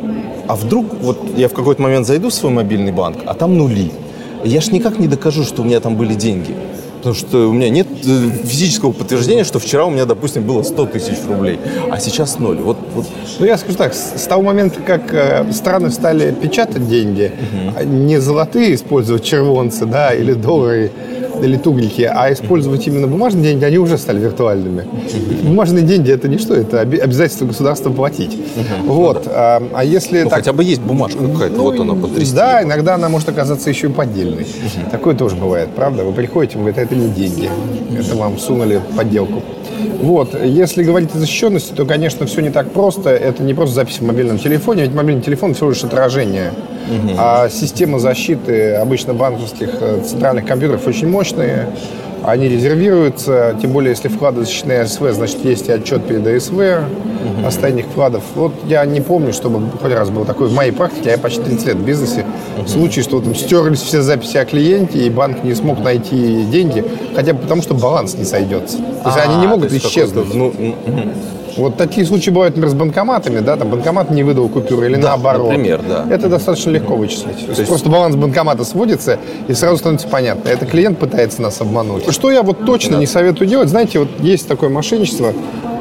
а 0.47 0.56
вдруг 0.56 0.87
вот 1.00 1.19
я 1.37 1.49
в 1.49 1.53
какой-то 1.53 1.81
момент 1.82 2.06
зайду 2.06 2.29
в 2.29 2.35
свой 2.35 2.53
мобильный 2.53 2.93
банк, 2.93 3.19
а 3.27 3.35
там 3.35 3.56
нули. 3.56 3.93
Я 4.44 4.61
ж 4.61 4.73
никак 4.73 4.99
не 4.99 5.06
докажу, 5.06 5.44
что 5.44 5.62
у 5.62 5.65
меня 5.65 5.81
там 5.81 5.97
были 5.97 6.15
деньги. 6.15 6.55
Потому 7.00 7.15
что 7.15 7.49
у 7.49 7.53
меня 7.53 7.71
нет 7.71 7.87
э, 8.05 8.31
физического 8.44 8.93
подтверждения, 8.93 9.44
что 9.44 9.59
вчера 9.59 9.87
у 9.87 9.91
меня, 9.91 10.05
допустим, 10.05 10.43
было 10.43 10.62
100 10.62 10.87
тысяч 10.87 11.17
рублей, 11.27 11.59
а 11.91 11.99
сейчас 11.99 12.38
ноль. 12.38 12.59
Вот, 12.59 12.77
вот. 12.94 13.06
Ну, 13.38 13.47
я 13.47 13.56
скажу 13.56 13.79
так, 13.79 13.94
с 13.94 14.27
того 14.29 14.43
момента, 14.43 14.81
как 14.82 15.15
э, 15.15 15.50
страны 15.53 15.91
стали 15.91 16.31
печатать 16.32 16.87
деньги, 16.88 17.32
угу. 17.32 17.88
не 17.88 18.21
золотые 18.21 18.75
использовать 18.75 19.25
червонцы, 19.25 19.87
да, 19.87 20.12
или 20.12 20.35
доллары, 20.35 20.91
или 21.42 21.56
тугрики, 21.56 22.02
а 22.02 22.32
использовать 22.32 22.87
именно 22.87 23.06
бумажные 23.06 23.44
деньги, 23.44 23.64
они 23.64 23.78
уже 23.78 23.98
стали 23.98 24.20
виртуальными. 24.20 24.84
Бумажные 25.42 25.84
деньги 25.84 26.10
это 26.10 26.28
не 26.28 26.38
что, 26.38 26.54
это 26.54 26.81
обязательство 26.81 27.46
государства 27.46 27.90
платить. 27.90 28.37
Вот. 28.84 29.26
А, 29.26 29.62
а 29.72 29.84
если 29.84 30.22
ну, 30.22 30.31
так... 30.31 30.40
хотя 30.40 30.52
бы 30.52 30.64
есть 30.64 30.81
бумажка 30.81 31.25
какая-то, 31.25 31.56
ну, 31.56 31.62
вот 31.62 31.81
она 31.81 31.94
потрясти. 31.94 32.34
Да, 32.34 32.62
иногда 32.62 32.94
она 32.94 33.08
может 33.08 33.29
оказаться 33.29 33.69
еще 33.70 33.88
и 33.88 33.91
поддельной. 33.91 34.46
Такое 34.91 35.15
тоже 35.15 35.36
бывает, 35.36 35.70
правда? 35.74 36.05
Вы 36.05 36.12
приходите, 36.12 36.58
вы 36.58 36.70
говорите, 36.70 36.82
это 36.82 36.94
не 36.94 37.08
деньги, 37.08 37.50
это 37.98 38.17
вам 38.17 38.38
сунули 38.38 38.81
подделку. 38.96 39.43
Вот. 40.03 40.34
Если 40.43 40.82
говорить 40.82 41.10
о 41.15 41.19
защищенности, 41.19 41.72
то, 41.72 41.84
конечно, 41.84 42.26
все 42.26 42.41
не 42.41 42.50
так 42.50 42.70
просто. 42.70 43.10
Это 43.10 43.43
не 43.43 43.55
просто 43.55 43.74
запись 43.74 43.98
в 44.00 44.06
мобильном 44.06 44.38
телефоне, 44.38 44.84
ведь 44.84 44.94
мобильный 44.94 45.22
телефон 45.22 45.55
всего 45.55 45.70
лишь 45.70 45.84
отражение. 45.84 46.53
Угу. 46.89 47.15
А 47.19 47.49
система 47.49 47.99
защиты 47.99 48.75
обычно 48.75 49.15
банковских 49.15 49.70
э, 49.81 50.01
центральных 50.05 50.46
компьютеров 50.46 50.87
очень 50.87 51.08
мощные. 51.08 51.69
Они 52.22 52.49
резервируются, 52.49 53.56
тем 53.63 53.72
более, 53.72 53.91
если 53.91 54.08
вклады 54.08 54.41
защищены 54.43 54.87
СВ, 54.87 55.10
значит, 55.13 55.43
есть 55.43 55.69
и 55.69 55.72
отчет 55.72 56.05
перед 56.06 56.27
АСВ 56.27 56.53
угу. 56.53 57.46
остальных 57.46 57.87
вкладов. 57.87 58.22
Вот 58.34 58.53
я 58.67 58.84
не 58.84 59.01
помню, 59.01 59.32
чтобы 59.32 59.63
хоть 59.81 59.93
раз 59.93 60.10
был 60.10 60.25
такой 60.25 60.49
в 60.49 60.53
моей 60.53 60.72
практике, 60.72 61.10
я 61.10 61.19
почти 61.19 61.43
30 61.43 61.67
лет 61.67 61.77
в 61.77 61.84
бизнесе, 61.84 62.27
угу. 62.58 62.69
случай, 62.69 63.03
что 63.03 63.20
там 63.20 63.34
стерлись 63.34 63.81
все 63.81 64.03
записи 64.03 64.37
о 64.37 64.44
клиенте, 64.44 64.99
и 64.99 65.08
банк 65.08 65.44
не 65.44 65.55
смог 65.55 65.81
найти 65.81 66.44
деньги, 66.44 66.84
хотя 67.15 67.32
бы 67.32 67.41
потому, 67.41 67.63
что 67.63 67.75
баланс 67.75 68.15
не 68.15 68.25
сойдется. 68.25 68.77
То 68.77 69.08
есть 69.08 69.19
а, 69.19 69.22
они 69.22 69.37
не 69.37 69.46
могут 69.46 69.72
исчезнуть. 69.72 70.34
Ну, 70.34 70.53
вот 71.60 71.76
такие 71.76 72.06
случаи 72.06 72.31
бывают, 72.31 72.56
например, 72.56 72.70
с 72.70 72.79
банкоматами, 72.79 73.40
да, 73.40 73.56
там 73.56 73.70
банкомат 73.70 74.10
не 74.10 74.22
выдал 74.22 74.48
купюры 74.48 74.86
или 74.86 74.96
да, 74.96 75.08
наоборот. 75.08 75.48
Например, 75.48 75.81
да. 75.86 76.06
Это 76.10 76.29
достаточно 76.29 76.70
легко 76.70 76.96
вычислить. 76.96 77.46
То 77.46 77.52
есть 77.52 77.67
просто 77.67 77.88
баланс 77.88 78.17
банкомата 78.17 78.64
сводится, 78.64 79.19
и 79.48 79.55
сразу 79.55 79.79
становится 79.79 80.08
понятно. 80.08 80.48
Это 80.48 80.67
клиент 80.67 80.98
пытается 80.98 81.43
нас 81.43 81.60
обмануть. 81.60 82.10
Что 82.12 82.31
я 82.31 82.43
вот 82.43 82.64
точно 82.64 82.93
да. 82.93 82.98
не 82.98 83.06
советую 83.06 83.48
делать, 83.48 83.69
знаете, 83.69 83.98
вот 83.98 84.08
есть 84.20 84.48
такое 84.48 84.69
мошенничество, 84.69 85.32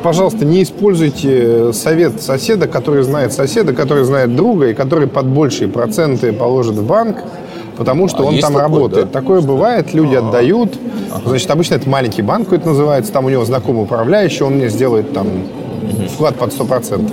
пожалуйста, 0.03 0.45
не 0.45 0.63
используйте 0.63 1.73
совет 1.73 2.21
соседа, 2.21 2.67
который 2.67 3.03
знает 3.03 3.33
соседа, 3.33 3.73
который 3.73 4.03
знает 4.03 4.35
друга, 4.35 4.69
и 4.69 4.73
который 4.73 5.07
под 5.07 5.27
большие 5.27 5.67
проценты 5.67 6.31
положит 6.33 6.75
в 6.75 6.85
банк, 6.85 7.17
потому 7.77 8.07
что 8.07 8.23
а 8.23 8.25
он 8.25 8.39
там 8.39 8.53
такой, 8.53 8.61
работает. 8.61 9.05
Да? 9.05 9.11
Такое 9.11 9.41
бывает, 9.41 9.93
люди 9.93 10.15
А-а-а. 10.15 10.27
отдают. 10.27 10.77
Значит, 11.25 11.49
обычно 11.49 11.75
это 11.75 11.89
маленький 11.89 12.21
банк, 12.21 12.51
это 12.53 12.67
называется, 12.67 13.11
там 13.11 13.25
у 13.25 13.29
него 13.29 13.43
знакомый 13.45 13.83
управляющий, 13.83 14.43
он 14.43 14.55
мне 14.55 14.69
сделает 14.69 15.13
там 15.13 15.27
вклад 16.13 16.35
под 16.35 16.51
100%. 16.51 17.11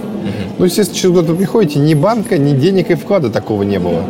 Ну, 0.59 0.65
естественно, 0.65 0.99
через 0.99 1.15
год 1.15 1.27
вы 1.27 1.37
приходите, 1.37 1.79
ни 1.79 1.95
банка, 1.95 2.39
ни 2.39 2.53
денег 2.53 2.91
и 2.91 2.95
вклада 2.95 3.31
такого 3.31 3.63
не 3.63 3.79
было. 3.79 4.03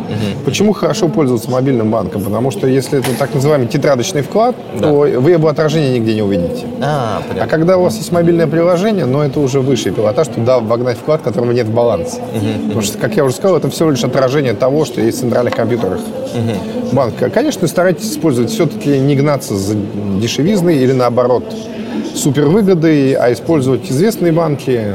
Почему 0.45 0.73
хорошо 0.73 1.09
пользоваться 1.09 1.49
мобильным 1.51 1.91
банком? 1.91 2.23
Потому 2.23 2.51
что 2.51 2.67
если 2.67 2.99
это 2.99 3.09
так 3.19 3.33
называемый 3.35 3.67
тетрадочный 3.67 4.21
вклад, 4.21 4.55
то 4.79 4.91
вы 4.93 5.31
его 5.31 5.47
отражение 5.47 5.99
нигде 5.99 6.15
не 6.15 6.21
увидите. 6.21 6.65
А, 6.81 7.21
А 7.39 7.47
когда 7.47 7.77
у 7.77 7.83
вас 7.83 7.97
есть 7.97 8.11
мобильное 8.11 8.47
приложение, 8.47 9.05
но 9.05 9.23
это 9.23 9.39
уже 9.39 9.59
высший 9.59 9.91
пилотаж, 9.91 10.27
туда 10.29 10.59
вогнать 10.59 10.97
вклад, 10.97 11.21
которого 11.21 11.51
нет 11.51 11.67
в 11.67 11.73
балансе. 11.73 12.21
Потому 12.63 12.81
что, 12.81 12.97
как 12.97 13.15
я 13.17 13.25
уже 13.25 13.35
сказал, 13.35 13.57
это 13.57 13.69
всего 13.69 13.91
лишь 13.91 14.03
отражение 14.03 14.53
того, 14.53 14.85
что 14.85 15.01
есть 15.01 15.17
в 15.17 15.21
центральных 15.21 15.55
компьютерах 15.55 15.99
банка. 16.93 17.29
Конечно, 17.29 17.67
старайтесь 17.67 18.11
использовать 18.11 18.49
все-таки 18.51 18.97
не 18.99 19.15
гнаться 19.15 19.55
за 19.55 19.75
дешевизной 20.21 20.77
или 20.77 20.93
наоборот 20.93 21.43
супервыгодой, 22.15 23.13
а 23.13 23.31
использовать 23.31 23.89
известные 23.89 24.31
банки, 24.31 24.93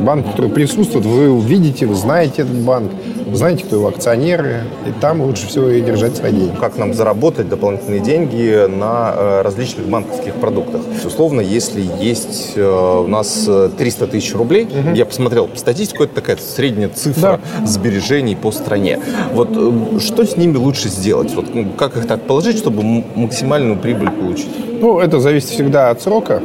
банки, 0.00 0.30
которые 0.30 0.52
присутствуют, 0.52 1.06
вы 1.06 1.30
увидите, 1.30 1.86
вы 1.86 1.94
знаете 1.94 2.42
этот 2.42 2.56
банк, 2.56 2.90
вы 3.30 3.36
знаете, 3.36 3.64
кто 3.64 3.76
его 3.76 3.88
акционеры, 3.88 4.64
и 4.86 5.00
там 5.00 5.20
лучше 5.22 5.46
всего 5.46 5.68
и 5.68 5.80
держать 5.80 6.16
свои 6.16 6.32
деньги. 6.32 6.56
как 6.60 6.76
нам 6.76 6.92
заработать 6.92 7.48
дополнительные 7.48 8.00
деньги 8.00 8.66
на 8.66 9.14
э, 9.16 9.42
различных 9.42 9.86
банковских 9.86 10.34
продуктах. 10.34 10.80
Условно, 11.04 11.40
если 11.40 11.80
есть 12.00 12.54
э, 12.56 13.02
у 13.04 13.06
нас 13.06 13.44
э, 13.46 13.70
300 13.78 14.06
тысяч 14.08 14.34
рублей, 14.34 14.68
я 14.94 15.06
посмотрел 15.06 15.48
статистику, 15.54 16.04
это 16.04 16.16
такая 16.16 16.36
средняя 16.36 16.88
цифра 16.88 17.40
сбережений 17.64 18.34
по 18.34 18.50
стране. 18.50 18.98
Вот 19.32 19.50
э, 19.52 20.00
что 20.00 20.24
с 20.24 20.36
ними 20.36 20.56
лучше 20.56 20.88
сделать? 20.88 21.32
Вот, 21.34 21.54
ну, 21.54 21.70
как 21.76 21.96
их 21.96 22.06
так 22.06 22.22
положить, 22.22 22.58
чтобы 22.58 22.82
максимальную 23.14 23.78
прибыль 23.78 24.10
получить? 24.10 24.50
Ну, 24.80 24.98
это 24.98 25.20
зависит 25.20 25.50
всегда 25.50 25.90
от 25.90 26.02
срока, 26.02 26.42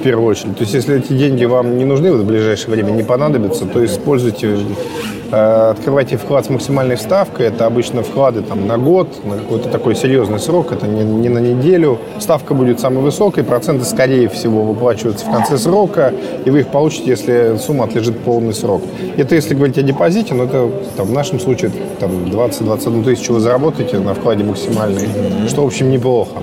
в 0.00 0.02
первую 0.02 0.28
очередь. 0.28 0.56
То 0.56 0.62
есть, 0.62 0.74
если 0.74 0.98
эти 0.98 1.12
деньги 1.12 1.44
вам 1.44 1.76
не 1.76 1.84
нужны, 1.84 2.12
в 2.12 2.24
ближайшее 2.24 2.70
время 2.70 2.90
не 2.92 3.02
понадобятся, 3.02 3.66
то 3.66 3.84
используйте, 3.84 4.56
э, 5.30 5.70
открывайте 5.70 6.16
вклад 6.16 6.46
с 6.46 6.50
максимальной 6.50 6.96
ставкой. 6.96 7.46
Это 7.46 7.66
обычно 7.66 8.02
вклады 8.02 8.40
там, 8.40 8.66
на 8.66 8.78
год, 8.78 9.24
на 9.24 9.36
какой-то 9.36 9.68
такой 9.68 9.94
серьезный 9.94 10.38
срок, 10.38 10.72
это 10.72 10.86
не, 10.86 11.04
не 11.04 11.28
на 11.28 11.38
неделю. 11.38 11.98
Ставка 12.18 12.54
будет 12.54 12.80
самой 12.80 13.02
высокой, 13.02 13.44
проценты, 13.44 13.84
скорее 13.84 14.28
всего, 14.30 14.62
выплачиваются 14.62 15.26
в 15.26 15.30
конце 15.30 15.58
срока, 15.58 16.14
и 16.44 16.50
вы 16.50 16.60
их 16.60 16.68
получите, 16.68 17.10
если 17.10 17.56
сумма 17.58 17.84
отлежит 17.84 18.18
полный 18.20 18.54
срок. 18.54 18.82
Это 19.18 19.34
если 19.34 19.54
говорить 19.54 19.76
о 19.78 19.82
депозите, 19.82 20.34
но 20.34 20.44
это 20.44 20.70
там, 20.96 21.06
в 21.08 21.12
нашем 21.12 21.38
случае 21.38 21.72
там, 21.98 22.10
20-21 22.10 23.04
тысячу 23.04 23.34
вы 23.34 23.40
заработаете 23.40 23.98
на 23.98 24.14
вкладе 24.14 24.44
максимальный, 24.44 25.08
что, 25.48 25.62
в 25.62 25.66
общем, 25.66 25.90
неплохо. 25.90 26.38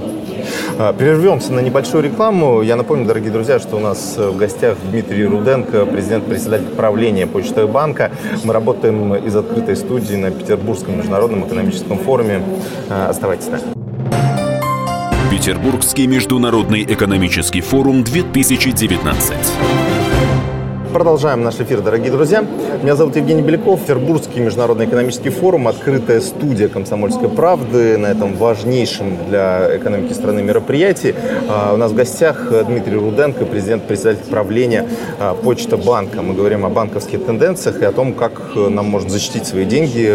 А, 0.79 0.93
Прервемся 0.93 1.53
на 1.53 1.59
небольшую 1.59 2.03
рекламу. 2.03 2.61
Я 2.61 2.75
напомню, 2.75 3.05
дорогие 3.05 3.31
друзья, 3.31 3.57
что 3.57 3.77
у 3.77 3.79
нас 3.79 4.15
э, 4.17 4.29
в 4.29 4.37
гостях 4.37 4.77
Дмитрий 4.91 5.25
Руденко, 5.25 5.87
президент-председатель 5.87 6.67
правления 6.67 7.25
Почтового 7.25 7.71
банка. 7.71 8.11
Мы 8.43 8.53
работаем 8.53 9.15
из 9.15 9.35
открытой 9.35 9.75
студии 9.75 10.15
на 10.15 10.29
Петербургском 10.29 10.97
международном 10.97 11.47
экономическом 11.47 11.97
форуме. 11.97 12.43
А, 12.89 13.09
Оставайтесь 13.09 13.45
с. 13.45 13.51
Петербургский 15.31 16.05
международный 16.05 16.83
экономический 16.83 17.61
форум 17.61 18.03
2019. 18.03 19.35
Продолжаем 20.97 21.43
наш 21.43 21.59
эфир, 21.59 21.81
дорогие 21.81 22.11
друзья. 22.11 22.43
Меня 22.81 22.95
зовут 22.95 23.15
Евгений 23.15 23.43
Беляков, 23.43 23.81
Петербургский 23.81 24.39
международный 24.39 24.87
экономический 24.87 25.29
форум, 25.29 25.67
открытая 25.67 26.19
студия 26.21 26.69
«Комсомольской 26.69 27.29
правды» 27.29 27.99
на 27.99 28.07
этом 28.07 28.33
важнейшем 28.35 29.15
для 29.29 29.77
экономики 29.77 30.13
страны 30.13 30.41
мероприятии. 30.41 31.13
А, 31.47 31.75
У 31.75 31.77
нас 31.77 31.91
в 31.91 31.95
гостях 31.95 32.51
Дмитрий 32.65 32.95
Руденко, 32.95 33.45
президент-председатель 33.45 34.23
правления 34.27 34.89
а, 35.19 35.35
Почта 35.35 35.77
банка. 35.77 36.23
Мы 36.23 36.33
говорим 36.33 36.65
о 36.65 36.69
банковских 36.69 37.23
тенденциях 37.23 37.79
и 37.83 37.85
о 37.85 37.91
том, 37.91 38.13
как 38.13 38.41
э, 38.55 38.67
нам 38.67 38.87
можно 38.87 39.11
защитить 39.11 39.45
свои 39.45 39.65
деньги 39.65 40.07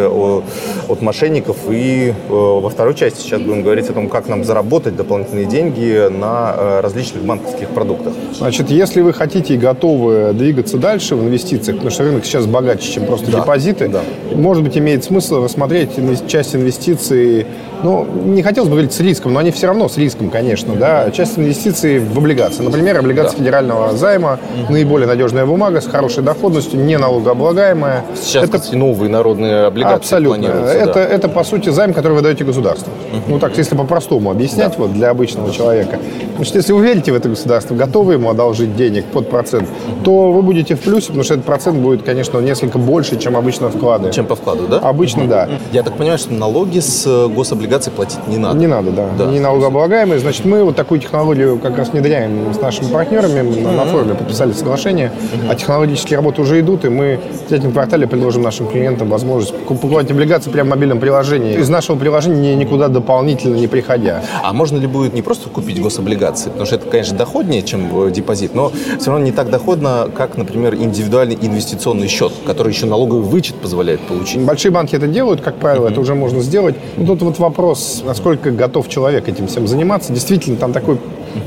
от 0.89 1.01
мошенников. 1.01 1.59
И 1.71 2.09
э, 2.11 2.13
во 2.29 2.69
второй 2.69 2.97
части 2.97 3.21
сейчас 3.21 3.41
будем 3.41 3.63
говорить 3.63 3.89
о 3.89 3.93
том, 3.93 4.09
как 4.09 4.29
нам 4.29 4.43
заработать 4.43 4.97
дополнительные 4.97 5.47
деньги 5.47 6.09
на 6.11 6.57
э, 6.57 6.81
различных 6.81 7.23
банковских 7.23 7.69
продуктах. 7.69 8.15
Значит, 8.37 8.69
если 8.71 9.01
вы 9.01 9.13
хотите 9.13 9.55
и 9.55 9.57
готовы 9.57 10.33
двигаться 10.33 10.72
дальше 10.79 11.17
в 11.17 11.23
инвестициях, 11.23 11.77
потому 11.77 11.91
что 11.91 12.05
рынок 12.05 12.25
сейчас 12.25 12.47
богаче, 12.47 12.91
чем 12.91 13.07
просто 13.07 13.31
Да, 13.31 13.41
депозиты, 13.41 13.89
да. 13.89 14.01
может 14.35 14.63
быть, 14.63 14.77
имеет 14.79 15.05
смысл 15.05 15.43
рассмотреть 15.45 15.91
часть 16.29 16.55
инвестиций, 16.55 17.47
ну, 17.83 18.07
не 18.25 18.43
хотелось 18.43 18.69
бы 18.69 18.75
говорить 18.75 18.93
с 18.93 19.01
риском, 19.01 19.33
но 19.33 19.41
они 19.41 19.51
все 19.51 19.67
равно 19.67 19.89
с 19.89 19.97
риском, 19.97 20.31
конечно, 20.31 20.75
да, 20.75 21.11
часть 21.11 21.39
инвестиций 21.39 21.99
в 21.99 22.17
облигации. 22.17 22.63
Например, 22.63 22.99
облигации 22.99 23.39
федерального 23.39 23.97
займа, 23.97 24.39
наиболее 24.69 25.09
надежная 25.09 25.47
бумага 25.47 25.81
с 25.81 25.87
хорошей 25.87 26.23
доходностью, 26.23 26.79
не 26.81 26.97
налогооблагаемая. 26.99 28.05
Сейчас, 28.15 28.45
Это 28.45 28.59
кстати, 28.59 28.77
новые 28.77 29.11
народные 29.11 29.65
облигации 29.65 29.97
Абсолютно. 29.97 30.47
Это, 30.47 30.95
да. 30.95 31.05
это, 31.05 31.29
по 31.29 31.45
сути, 31.45 31.71
займ, 31.71 31.93
который 31.93 32.13
вы 32.13 32.23
даете 32.23 32.45
государству. 32.45 32.93
Ну, 33.27 33.39
так, 33.39 33.57
если 33.59 33.75
по-простому 33.77 34.31
объяснять 34.31 34.79
вот, 34.79 34.93
для 34.93 35.11
обычного 35.11 35.51
человека. 35.53 35.99
Значит, 36.37 36.55
если 36.57 36.73
вы 36.73 36.83
верите 36.85 37.13
в 37.13 37.15
это 37.17 37.29
государство, 37.29 37.75
готовы 37.75 38.15
ему 38.15 38.31
одолжить 38.31 38.77
денег 38.77 39.07
под 39.07 39.29
процент, 39.29 39.69
то 40.05 40.31
вы 40.31 40.43
будете 40.43 40.52
в 40.53 40.81
плюсе, 40.81 41.09
потому 41.09 41.25
что 41.25 41.35
этот 41.35 41.47
процент 41.47 41.79
будет, 41.79 42.03
конечно, 42.03 42.39
несколько 42.39 42.79
больше, 42.79 43.19
чем 43.19 43.37
обычно 43.37 43.69
вклады. 43.71 44.11
Чем 44.13 44.27
по 44.27 44.35
вкладу, 44.37 44.67
да? 44.69 44.79
Обычно, 44.79 45.27
да. 45.27 45.49
Я 45.73 45.83
так 45.83 45.97
понимаю, 45.97 46.19
что 46.19 46.33
налоги 46.35 46.81
с 46.81 47.05
э, 47.07 47.29
гособлигаций 47.29 47.93
платить 47.93 48.27
не 48.29 48.39
надо. 48.39 48.59
Не 48.59 48.67
надо, 48.67 48.91
да. 48.91 49.09
Да. 49.19 49.27
Не 49.27 49.41
налогооблагаемые. 49.41 50.21
Значит, 50.21 50.45
мы 50.45 50.65
вот 50.65 50.77
такую 50.77 51.01
технологию 51.01 51.59
как 51.59 51.77
раз 51.79 51.89
внедряем 51.89 52.53
с 52.55 52.61
нашими 52.61 52.93
партнерами. 52.93 53.63
На, 53.63 53.73
на 53.73 53.85
форуме 53.87 54.15
подписали 54.15 54.53
соглашение. 54.53 55.13
А 55.49 55.55
технологические 55.55 56.17
работы 56.17 56.43
уже 56.43 56.61
идут, 56.61 56.85
и 56.85 56.89
мы 56.89 57.21
в 57.47 57.49
третьем 57.49 57.73
квартале 57.73 58.07
предложим 58.07 58.43
нашим 58.43 58.67
клиентам 58.69 59.09
возможность 59.09 59.55
покупать 59.55 60.11
облигации 60.11 60.51
прямо 60.51 60.69
в 60.69 60.71
мобильном 60.71 61.01
приложении. 61.01 61.57
Из 61.57 61.69
нашего 61.69 61.97
приложения 61.97 62.55
никуда 62.55 62.89
дополнительно 62.89 63.57
не 63.57 63.67
приходя. 63.67 64.23
А 64.43 64.53
можно 64.53 64.79
ли 64.79 64.87
будет 64.87 65.15
не 65.15 65.23
просто 65.23 65.49
купить 65.49 65.81
гособлигации? 65.81 66.49
Потому 66.49 66.67
что 66.67 66.77
это, 66.77 66.89
конечно, 66.89 67.17
доходнее, 67.17 67.63
чем 67.63 68.07
э, 68.07 68.11
депозит, 68.11 68.55
но 68.55 68.73
все 68.99 69.11
равно 69.11 69.25
не 69.25 69.33
так 69.33 69.51
доходно, 69.51 70.09
как, 70.15 70.37
например, 70.43 70.75
индивидуальный 70.75 71.39
инвестиционный 71.41 72.09
счет, 72.09 72.33
который 72.47 72.73
еще 72.73 72.87
налоговый 72.87 73.23
вычет 73.23 73.57
позволяет 73.57 74.01
получить. 74.01 74.41
Большие 74.41 74.73
банки 74.73 74.97
это 74.97 75.07
делают, 75.07 75.41
как 75.41 75.57
правило, 75.57 75.89
это 75.89 76.01
уже 76.01 76.15
можно 76.15 76.41
сделать. 76.41 76.75
Но 76.97 77.07
тут 77.07 77.23
вот 77.23 77.39
вопрос, 77.39 78.03
насколько 78.05 78.51
готов 78.51 78.89
человек 78.89 79.29
этим 79.29 79.47
всем 79.47 79.67
заниматься. 79.67 80.13
Действительно, 80.13 80.57
там 80.57 80.73
такой 80.73 80.99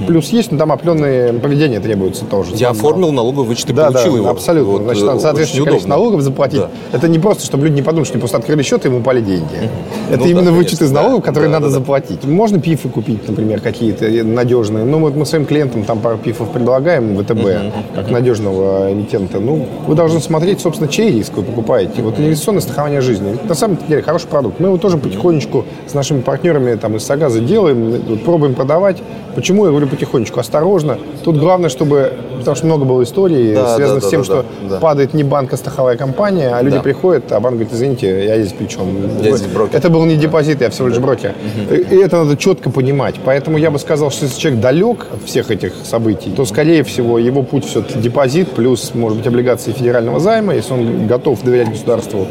плюс 0.07 0.29
есть, 0.29 0.51
но 0.51 0.57
там 0.57 0.71
определенные 0.71 1.33
поведения 1.33 1.79
требуются 1.79 2.25
тоже. 2.25 2.51
Я 2.55 2.69
оформил 2.69 3.11
налоговый 3.11 3.47
вычет 3.47 3.69
и 3.69 3.73
Да, 3.73 3.91
получил 3.91 4.11
да, 4.13 4.17
его. 4.19 4.29
абсолютно. 4.29 4.71
Вот, 4.73 4.81
Значит, 4.83 5.03
э, 5.03 5.05
надо 5.07 5.19
соответствующее 5.19 5.65
количество 5.65 5.89
налогов 5.89 6.21
заплатить. 6.21 6.59
Да. 6.59 6.69
Это 6.91 7.07
не 7.07 7.19
просто, 7.19 7.45
чтобы 7.45 7.65
люди 7.65 7.75
не 7.75 7.81
подумали, 7.81 8.05
что 8.05 8.13
они 8.15 8.19
просто 8.21 8.37
открыли 8.37 8.61
счет 8.63 8.85
и 8.85 8.87
ему 8.87 8.99
упали 8.99 9.21
деньги. 9.21 9.69
Это 10.09 10.19
Ну 10.19 10.25
именно 10.27 10.51
да, 10.51 10.51
вычет 10.51 10.81
из 10.81 10.91
налогов, 10.91 11.19
да. 11.21 11.25
которые 11.25 11.49
Да, 11.49 11.59
надо 11.59 11.67
да, 11.67 11.79
заплатить. 11.79 12.23
Можно 12.25 12.59
пифы 12.59 12.89
купить, 12.89 13.27
например, 13.27 13.61
какие-то 13.61 14.05
надежные. 14.23 14.85
Ну, 14.85 14.99
вот 14.99 15.15
мы 15.15 15.25
своим 15.25 15.45
клиентам 15.45 15.83
там 15.83 15.99
пару 15.99 16.17
пифов 16.17 16.49
предлагаем, 16.51 17.17
ВТБ, 17.17 17.95
как 17.95 18.09
надежного 18.11 18.91
эмитента. 18.91 19.39
Ну, 19.39 19.65
вы 19.87 19.95
должны 19.95 20.19
смотреть, 20.19 20.59
собственно, 20.61 20.89
чей 20.89 21.11
риск 21.11 21.33
вы 21.35 21.43
покупаете. 21.43 22.01
Вот 22.01 22.19
инвестиционное 22.19 22.61
страхование 22.61 23.01
жизни. 23.01 23.31
Ведь 23.31 23.45
на 23.47 23.55
самом 23.55 23.77
деле 23.87 24.01
хороший 24.01 24.27
продукт. 24.27 24.59
Мы 24.59 24.67
его 24.67 24.77
тоже 24.77 24.97
потихонечку 24.97 25.65
с 25.87 25.93
нашими 25.93 26.21
партнерами 26.21 26.75
там, 26.75 26.95
из 26.95 27.03
Сагаза 27.03 27.39
делаем, 27.39 28.19
пробуем 28.25 28.53
продавать. 28.55 28.97
Почему 29.35 29.65
говорю 29.75 29.87
потихонечку? 29.87 30.39
Осторожно. 30.39 30.97
Тут 31.23 31.37
главное, 31.37 31.69
чтобы... 31.69 32.13
Потому 32.39 32.55
что 32.55 32.65
много 32.67 32.85
было 32.85 33.01
историй, 33.03 33.55
Да, 33.55 33.75
связанных 33.75 34.03
да, 34.03 34.07
с 34.07 34.11
тем, 34.11 34.21
да, 34.21 34.25
что 34.25 34.35
да, 34.63 34.69
да. 34.69 34.79
падает 34.79 35.13
не 35.15 35.23
банк, 35.23 35.51
а 35.53 35.57
страховая 35.57 35.97
компания, 35.97 36.49
а 36.53 36.61
люди 36.61 36.77
Да. 36.77 36.83
приходят, 36.83 37.31
а 37.31 37.39
банк 37.39 37.55
говорит, 37.55 37.73
извините, 37.73 38.25
я 38.25 38.39
здесь 38.39 38.53
при 38.53 38.67
чем? 38.67 38.87
Я 39.21 39.35
здесь 39.35 39.47
брокер. 39.51 39.75
Это 39.75 39.89
был 39.89 40.05
не 40.05 40.15
депозит, 40.15 40.61
я 40.61 40.69
всего 40.69 40.87
лишь 40.89 40.99
брокер. 40.99 41.33
И 41.71 41.95
и 41.95 41.97
это 41.97 42.17
надо 42.23 42.37
четко 42.37 42.69
понимать. 42.69 43.15
Поэтому 43.23 43.57
я 43.57 43.71
бы 43.71 43.79
сказал, 43.79 44.11
что 44.11 44.25
если 44.25 44.39
человек 44.39 44.61
далек 44.61 45.07
от 45.11 45.23
всех 45.27 45.49
этих 45.49 45.73
событий, 45.83 46.29
то, 46.35 46.45
скорее 46.45 46.83
всего, 46.83 47.17
его 47.17 47.41
путь 47.41 47.65
все-таки 47.65 47.99
депозит 47.99 48.51
плюс, 48.51 48.91
может 48.93 49.17
быть, 49.17 49.27
облигации 49.27 49.71
федерального 49.71 50.19
займа, 50.19 50.53
если 50.53 50.73
он 50.73 51.07
готов 51.07 51.41
доверять 51.41 51.69
государству. 51.71 52.27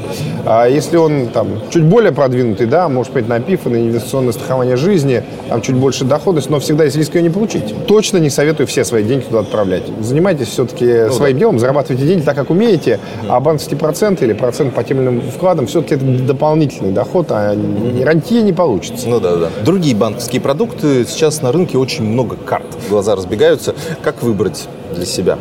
А 0.46 0.66
если 0.68 0.96
он 0.96 1.28
там 1.28 1.48
чуть 1.70 1.84
более 1.84 2.12
продвинутый, 2.12 2.66
да, 2.66 2.88
может 2.88 3.12
быть, 3.12 3.26
на 3.28 3.40
ПИФ, 3.40 3.64
на 3.66 3.76
инвестиционное 3.76 4.32
страхование 4.32 4.76
жизни, 4.76 5.22
там 5.48 5.60
чуть 5.60 5.74
больше 5.76 6.04
доходность, 6.04 6.50
но 6.50 6.60
всегда 6.60 6.84
есть 6.84 6.96
риск 6.96 7.14
ее 7.16 7.22
не 7.22 7.30
получить. 7.34 7.86
Точно 7.86 8.18
не 8.18 8.30
советую 8.30 8.66
все 8.66 8.84
свои 8.84 9.04
деньги 9.04 9.24
туда 9.24 9.40
отправлять. 9.40 9.82
Занимайтесь 10.00 10.48
все-таки 10.48 11.10
своим 11.10 11.38
делом, 11.38 11.58
зарабатывайте 11.58 12.06
деньги 12.06 12.22
так, 12.22 12.36
как 12.36 12.50
умеете, 12.50 13.00
а 13.28 13.40
банковский 13.40 13.76
процент 13.76 14.22
или 14.22 14.32
процент 14.32 14.74
по 14.74 14.82
тем 14.82 15.00
или 15.00 15.08
иным 15.08 15.20
вкладам 15.30 15.66
все-таки 15.66 15.96
это 15.96 16.04
дополнительный 16.04 16.92
доход, 16.92 17.26
а 17.30 17.54
рантье 18.02 18.42
не 18.42 18.52
получится. 18.52 19.08
Ну 19.08 19.20
да, 19.20 19.36
да. 19.36 19.50
Другие 19.64 19.94
банковские 19.94 20.40
продукты. 20.40 21.04
Сейчас 21.04 21.42
на 21.42 21.52
рынке 21.52 21.76
очень 21.76 22.04
много 22.04 22.36
карт. 22.36 22.66
Глаза 22.88 23.16
разбегаются. 23.16 23.74
Как 24.02 24.22
выбрать 24.22 24.68
для 24.94 25.06
себя? 25.06 25.38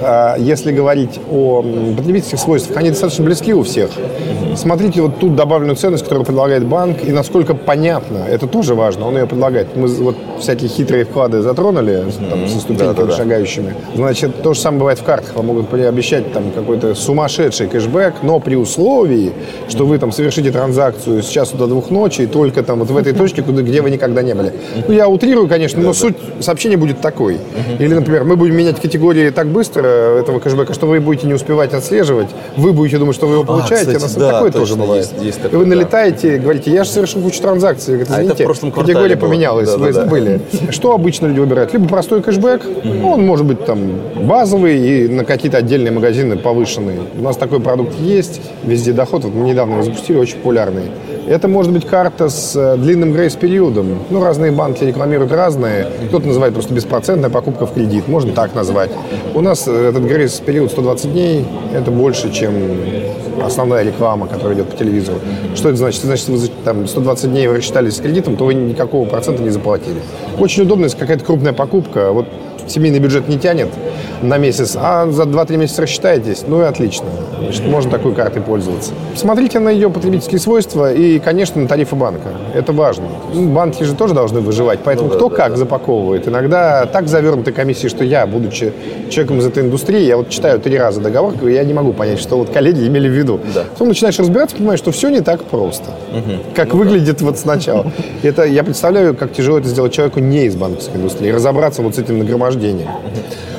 А, 0.00 0.36
если 0.38 0.72
говорить 0.72 1.20
о 1.30 1.62
потребительских 1.96 2.38
свойствах, 2.38 2.76
они 2.76 2.90
достаточно 2.90 3.24
близки 3.24 3.54
у 3.54 3.62
всех. 3.62 3.90
Смотрите 4.56 5.02
вот 5.02 5.18
тут 5.18 5.36
добавленную 5.36 5.76
ценность, 5.76 6.04
которую 6.04 6.24
предлагает 6.24 6.64
банк, 6.64 6.98
и 7.04 7.12
насколько 7.12 7.54
понятно. 7.54 8.18
Это 8.28 8.46
тоже 8.46 8.74
важно, 8.74 9.06
он 9.06 9.16
ее 9.16 9.26
предлагает. 9.26 9.76
Мы 9.76 9.86
вот 9.88 10.16
всякие 10.40 10.68
хитрые 10.68 11.04
вклады 11.04 11.42
затронули 11.42 12.04
там, 12.30 12.48
со 12.48 12.58
ступеньками 12.58 12.94
Да-да-да. 12.94 13.16
шагающими. 13.16 13.74
Значит, 13.94 14.42
то 14.42 14.54
же 14.54 14.60
самое 14.60 14.80
бывает 14.80 14.98
в 14.98 15.04
картах. 15.04 15.34
Вам 15.34 15.46
могут 15.46 15.72
обещать 15.72 16.32
там 16.32 16.50
какой-то 16.54 16.94
сумасшедший 16.94 17.68
кэшбэк, 17.68 18.22
но 18.22 18.40
при 18.40 18.56
условии, 18.56 19.32
что 19.68 19.84
вы 19.86 19.98
там 19.98 20.12
совершите 20.12 20.50
транзакцию 20.50 21.22
с 21.22 21.28
часу 21.28 21.56
до 21.56 21.66
двух 21.66 21.90
ночи, 21.90 22.22
и 22.22 22.26
только 22.26 22.62
там 22.62 22.78
вот 22.78 22.90
в 22.90 22.96
этой 22.96 23.12
точке, 23.12 23.42
куда, 23.42 23.62
где 23.62 23.82
вы 23.82 23.90
никогда 23.90 24.22
не 24.22 24.34
были. 24.34 24.52
Ну, 24.86 24.94
я 24.94 25.08
утрирую, 25.08 25.48
конечно, 25.48 25.82
но 25.82 25.92
суть 25.92 26.16
сообщения 26.40 26.76
будет 26.76 27.00
такой. 27.00 27.38
Или, 27.78 27.94
например, 27.94 28.24
мы 28.24 28.36
будем 28.36 28.56
менять 28.56 28.80
категории 28.80 29.30
так 29.30 29.48
быстро 29.48 29.85
этого 29.86 30.38
кэшбэка, 30.40 30.74
что 30.74 30.86
вы 30.86 31.00
будете 31.00 31.26
не 31.26 31.34
успевать 31.34 31.72
отслеживать, 31.74 32.28
вы 32.56 32.72
будете 32.72 32.98
думать, 32.98 33.14
что 33.16 33.26
вы 33.26 33.34
его 33.34 33.44
получаете, 33.44 33.92
кстати, 33.92 33.96
а 33.96 34.00
на 34.00 34.08
самом- 34.08 34.28
да, 34.28 34.32
такое 34.34 34.50
тоже 34.52 34.76
бывает. 34.76 35.04
есть- 35.12 35.24
есть 35.24 35.38
и 35.38 35.42
такое, 35.42 35.58
вы 35.60 35.64
да. 35.64 35.70
налетаете 35.76 36.36
и 36.36 36.38
говорите, 36.38 36.70
я 36.70 36.84
же 36.84 36.90
совершил 36.90 37.22
кучу 37.22 37.40
транзакций. 37.40 37.94
Говорит, 37.94 38.08
А 38.10 38.14
это 38.14 38.20
в 38.20 38.24
извините, 38.24 38.44
прошлом 38.44 38.70
категория 38.72 39.16
было. 39.16 39.28
поменялась, 39.28 39.68
вы 39.70 39.78
Да-да-да. 39.86 40.00
забыли. 40.04 40.40
Что 40.70 40.92
обычно 40.94 41.26
люди 41.26 41.40
выбирают? 41.40 41.72
Либо 41.72 41.88
простой 41.88 42.22
кэшбэк, 42.22 42.62
ну, 42.84 43.10
он 43.12 43.26
может 43.26 43.46
быть 43.46 43.64
там 43.64 43.78
базовый 44.22 44.78
и 44.78 45.08
на 45.08 45.24
какие-то 45.24 45.58
отдельные 45.58 45.92
магазины 45.92 46.36
повышенный. 46.36 46.96
У 47.18 47.22
нас 47.22 47.36
такой 47.36 47.60
продукт 47.60 47.94
есть, 47.98 48.40
везде 48.64 48.92
доход, 48.92 49.24
вот 49.24 49.34
мы 49.34 49.46
недавно 49.48 49.74
его 49.74 49.82
запустили, 49.82 50.18
очень 50.18 50.36
популярный. 50.36 50.84
Это 51.28 51.48
может 51.48 51.72
быть 51.72 51.84
карта 51.84 52.28
с 52.28 52.54
э, 52.54 52.76
длинным 52.76 53.12
грейс-периодом. 53.12 53.98
Ну, 54.10 54.22
разные 54.22 54.52
банки 54.52 54.84
рекламируют 54.84 55.32
разные. 55.32 55.88
Кто-то 56.08 56.28
называет 56.28 56.54
просто 56.54 56.72
беспроцентная 56.72 57.30
покупка 57.30 57.66
в 57.66 57.72
кредит, 57.74 58.06
можно 58.06 58.32
так 58.32 58.54
назвать. 58.54 58.90
У 59.34 59.40
нас 59.40 59.64
этот 59.76 60.04
грейс-период 60.04 60.70
120 60.70 61.12
дней, 61.12 61.44
это 61.74 61.90
больше, 61.90 62.32
чем 62.32 62.54
основная 63.42 63.84
реклама, 63.84 64.26
которая 64.26 64.54
идет 64.56 64.70
по 64.70 64.76
телевизору. 64.76 65.18
Что 65.54 65.68
это 65.68 65.78
значит? 65.78 65.98
Это 66.00 66.08
значит, 66.08 66.28
вы 66.28 66.38
там, 66.64 66.86
120 66.86 67.30
дней 67.30 67.46
вы 67.48 67.56
рассчитались 67.56 67.96
с 67.96 68.00
кредитом, 68.00 68.36
то 68.36 68.44
вы 68.44 68.54
никакого 68.54 69.08
процента 69.08 69.42
не 69.42 69.50
заплатили. 69.50 70.00
Очень 70.38 70.62
удобно, 70.64 70.84
если 70.84 70.98
какая-то 70.98 71.24
крупная 71.24 71.52
покупка, 71.52 72.12
вот 72.12 72.26
семейный 72.66 72.98
бюджет 72.98 73.28
не 73.28 73.38
тянет 73.38 73.68
на 74.22 74.38
месяц, 74.38 74.76
а 74.80 75.06
за 75.10 75.24
2-3 75.24 75.56
месяца 75.56 75.82
рассчитаетесь, 75.82 76.44
ну 76.46 76.62
и 76.62 76.64
отлично. 76.64 77.06
Значит, 77.38 77.66
можно 77.66 77.90
такой 77.90 78.14
картой 78.14 78.42
пользоваться. 78.42 78.92
Смотрите 79.14 79.58
на 79.58 79.68
ее 79.68 79.90
потребительские 79.90 80.40
свойства 80.40 80.92
и, 80.92 81.18
конечно, 81.18 81.60
на 81.60 81.68
тарифы 81.68 81.94
банка. 81.94 82.30
Это 82.54 82.72
важно. 82.72 83.04
Ну, 83.34 83.50
Банки 83.50 83.82
же 83.82 83.94
тоже 83.94 84.14
должны 84.14 84.40
выживать, 84.40 84.80
поэтому 84.82 85.10
кто 85.10 85.28
как 85.28 85.56
запаковывает. 85.56 86.26
Иногда 86.28 86.86
так 86.86 87.08
завернуты 87.08 87.52
комиссии, 87.52 87.88
что 87.88 88.04
я, 88.04 88.26
будучи 88.26 88.72
человеком 89.10 89.38
из 89.38 89.46
этой 89.46 89.62
индустрии, 89.64 90.00
я 90.00 90.16
вот 90.16 90.30
читаю 90.30 90.58
три 90.60 90.78
раза 90.78 91.00
договор, 91.00 91.34
и 91.46 91.52
я 91.52 91.64
не 91.64 91.74
могу 91.74 91.92
понять, 91.92 92.18
что 92.18 92.36
вот 92.38 92.50
коллеги 92.50 92.86
имели 92.86 93.08
в 93.08 93.12
виду. 93.12 93.40
Потом 93.72 93.88
начинаешь 93.88 94.18
разбираться, 94.18 94.56
понимаешь, 94.56 94.80
что 94.80 94.90
все 94.90 95.10
не 95.10 95.20
так 95.20 95.44
просто, 95.44 95.90
как 96.54 96.74
выглядит 96.74 97.20
вот 97.20 97.38
сначала. 97.38 97.92
Это, 98.22 98.44
я 98.44 98.64
представляю, 98.64 99.14
как 99.14 99.32
тяжело 99.32 99.58
это 99.58 99.68
сделать 99.68 99.92
человеку 99.92 100.20
не 100.20 100.46
из 100.46 100.56
банковской 100.56 100.96
индустрии, 100.96 101.30
разобраться 101.30 101.82
вот 101.82 101.94
с 101.94 101.98
этим 101.98 102.18
нагромождением. 102.18 102.55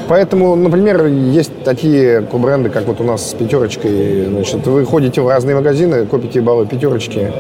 Поэтому, 0.08 0.56
например, 0.56 1.06
есть 1.06 1.52
такие 1.64 2.22
бренды, 2.22 2.70
как 2.70 2.88
вот 2.88 3.02
у 3.02 3.04
нас 3.04 3.30
с 3.30 3.34
пятерочкой. 3.34 4.26
Значит, 4.26 4.66
вы 4.66 4.86
ходите 4.86 5.22
в 5.22 5.28
разные 5.28 5.56
магазины, 5.56 6.06
копите 6.06 6.40
баллы 6.42 6.66
пятерочки. 6.66 7.32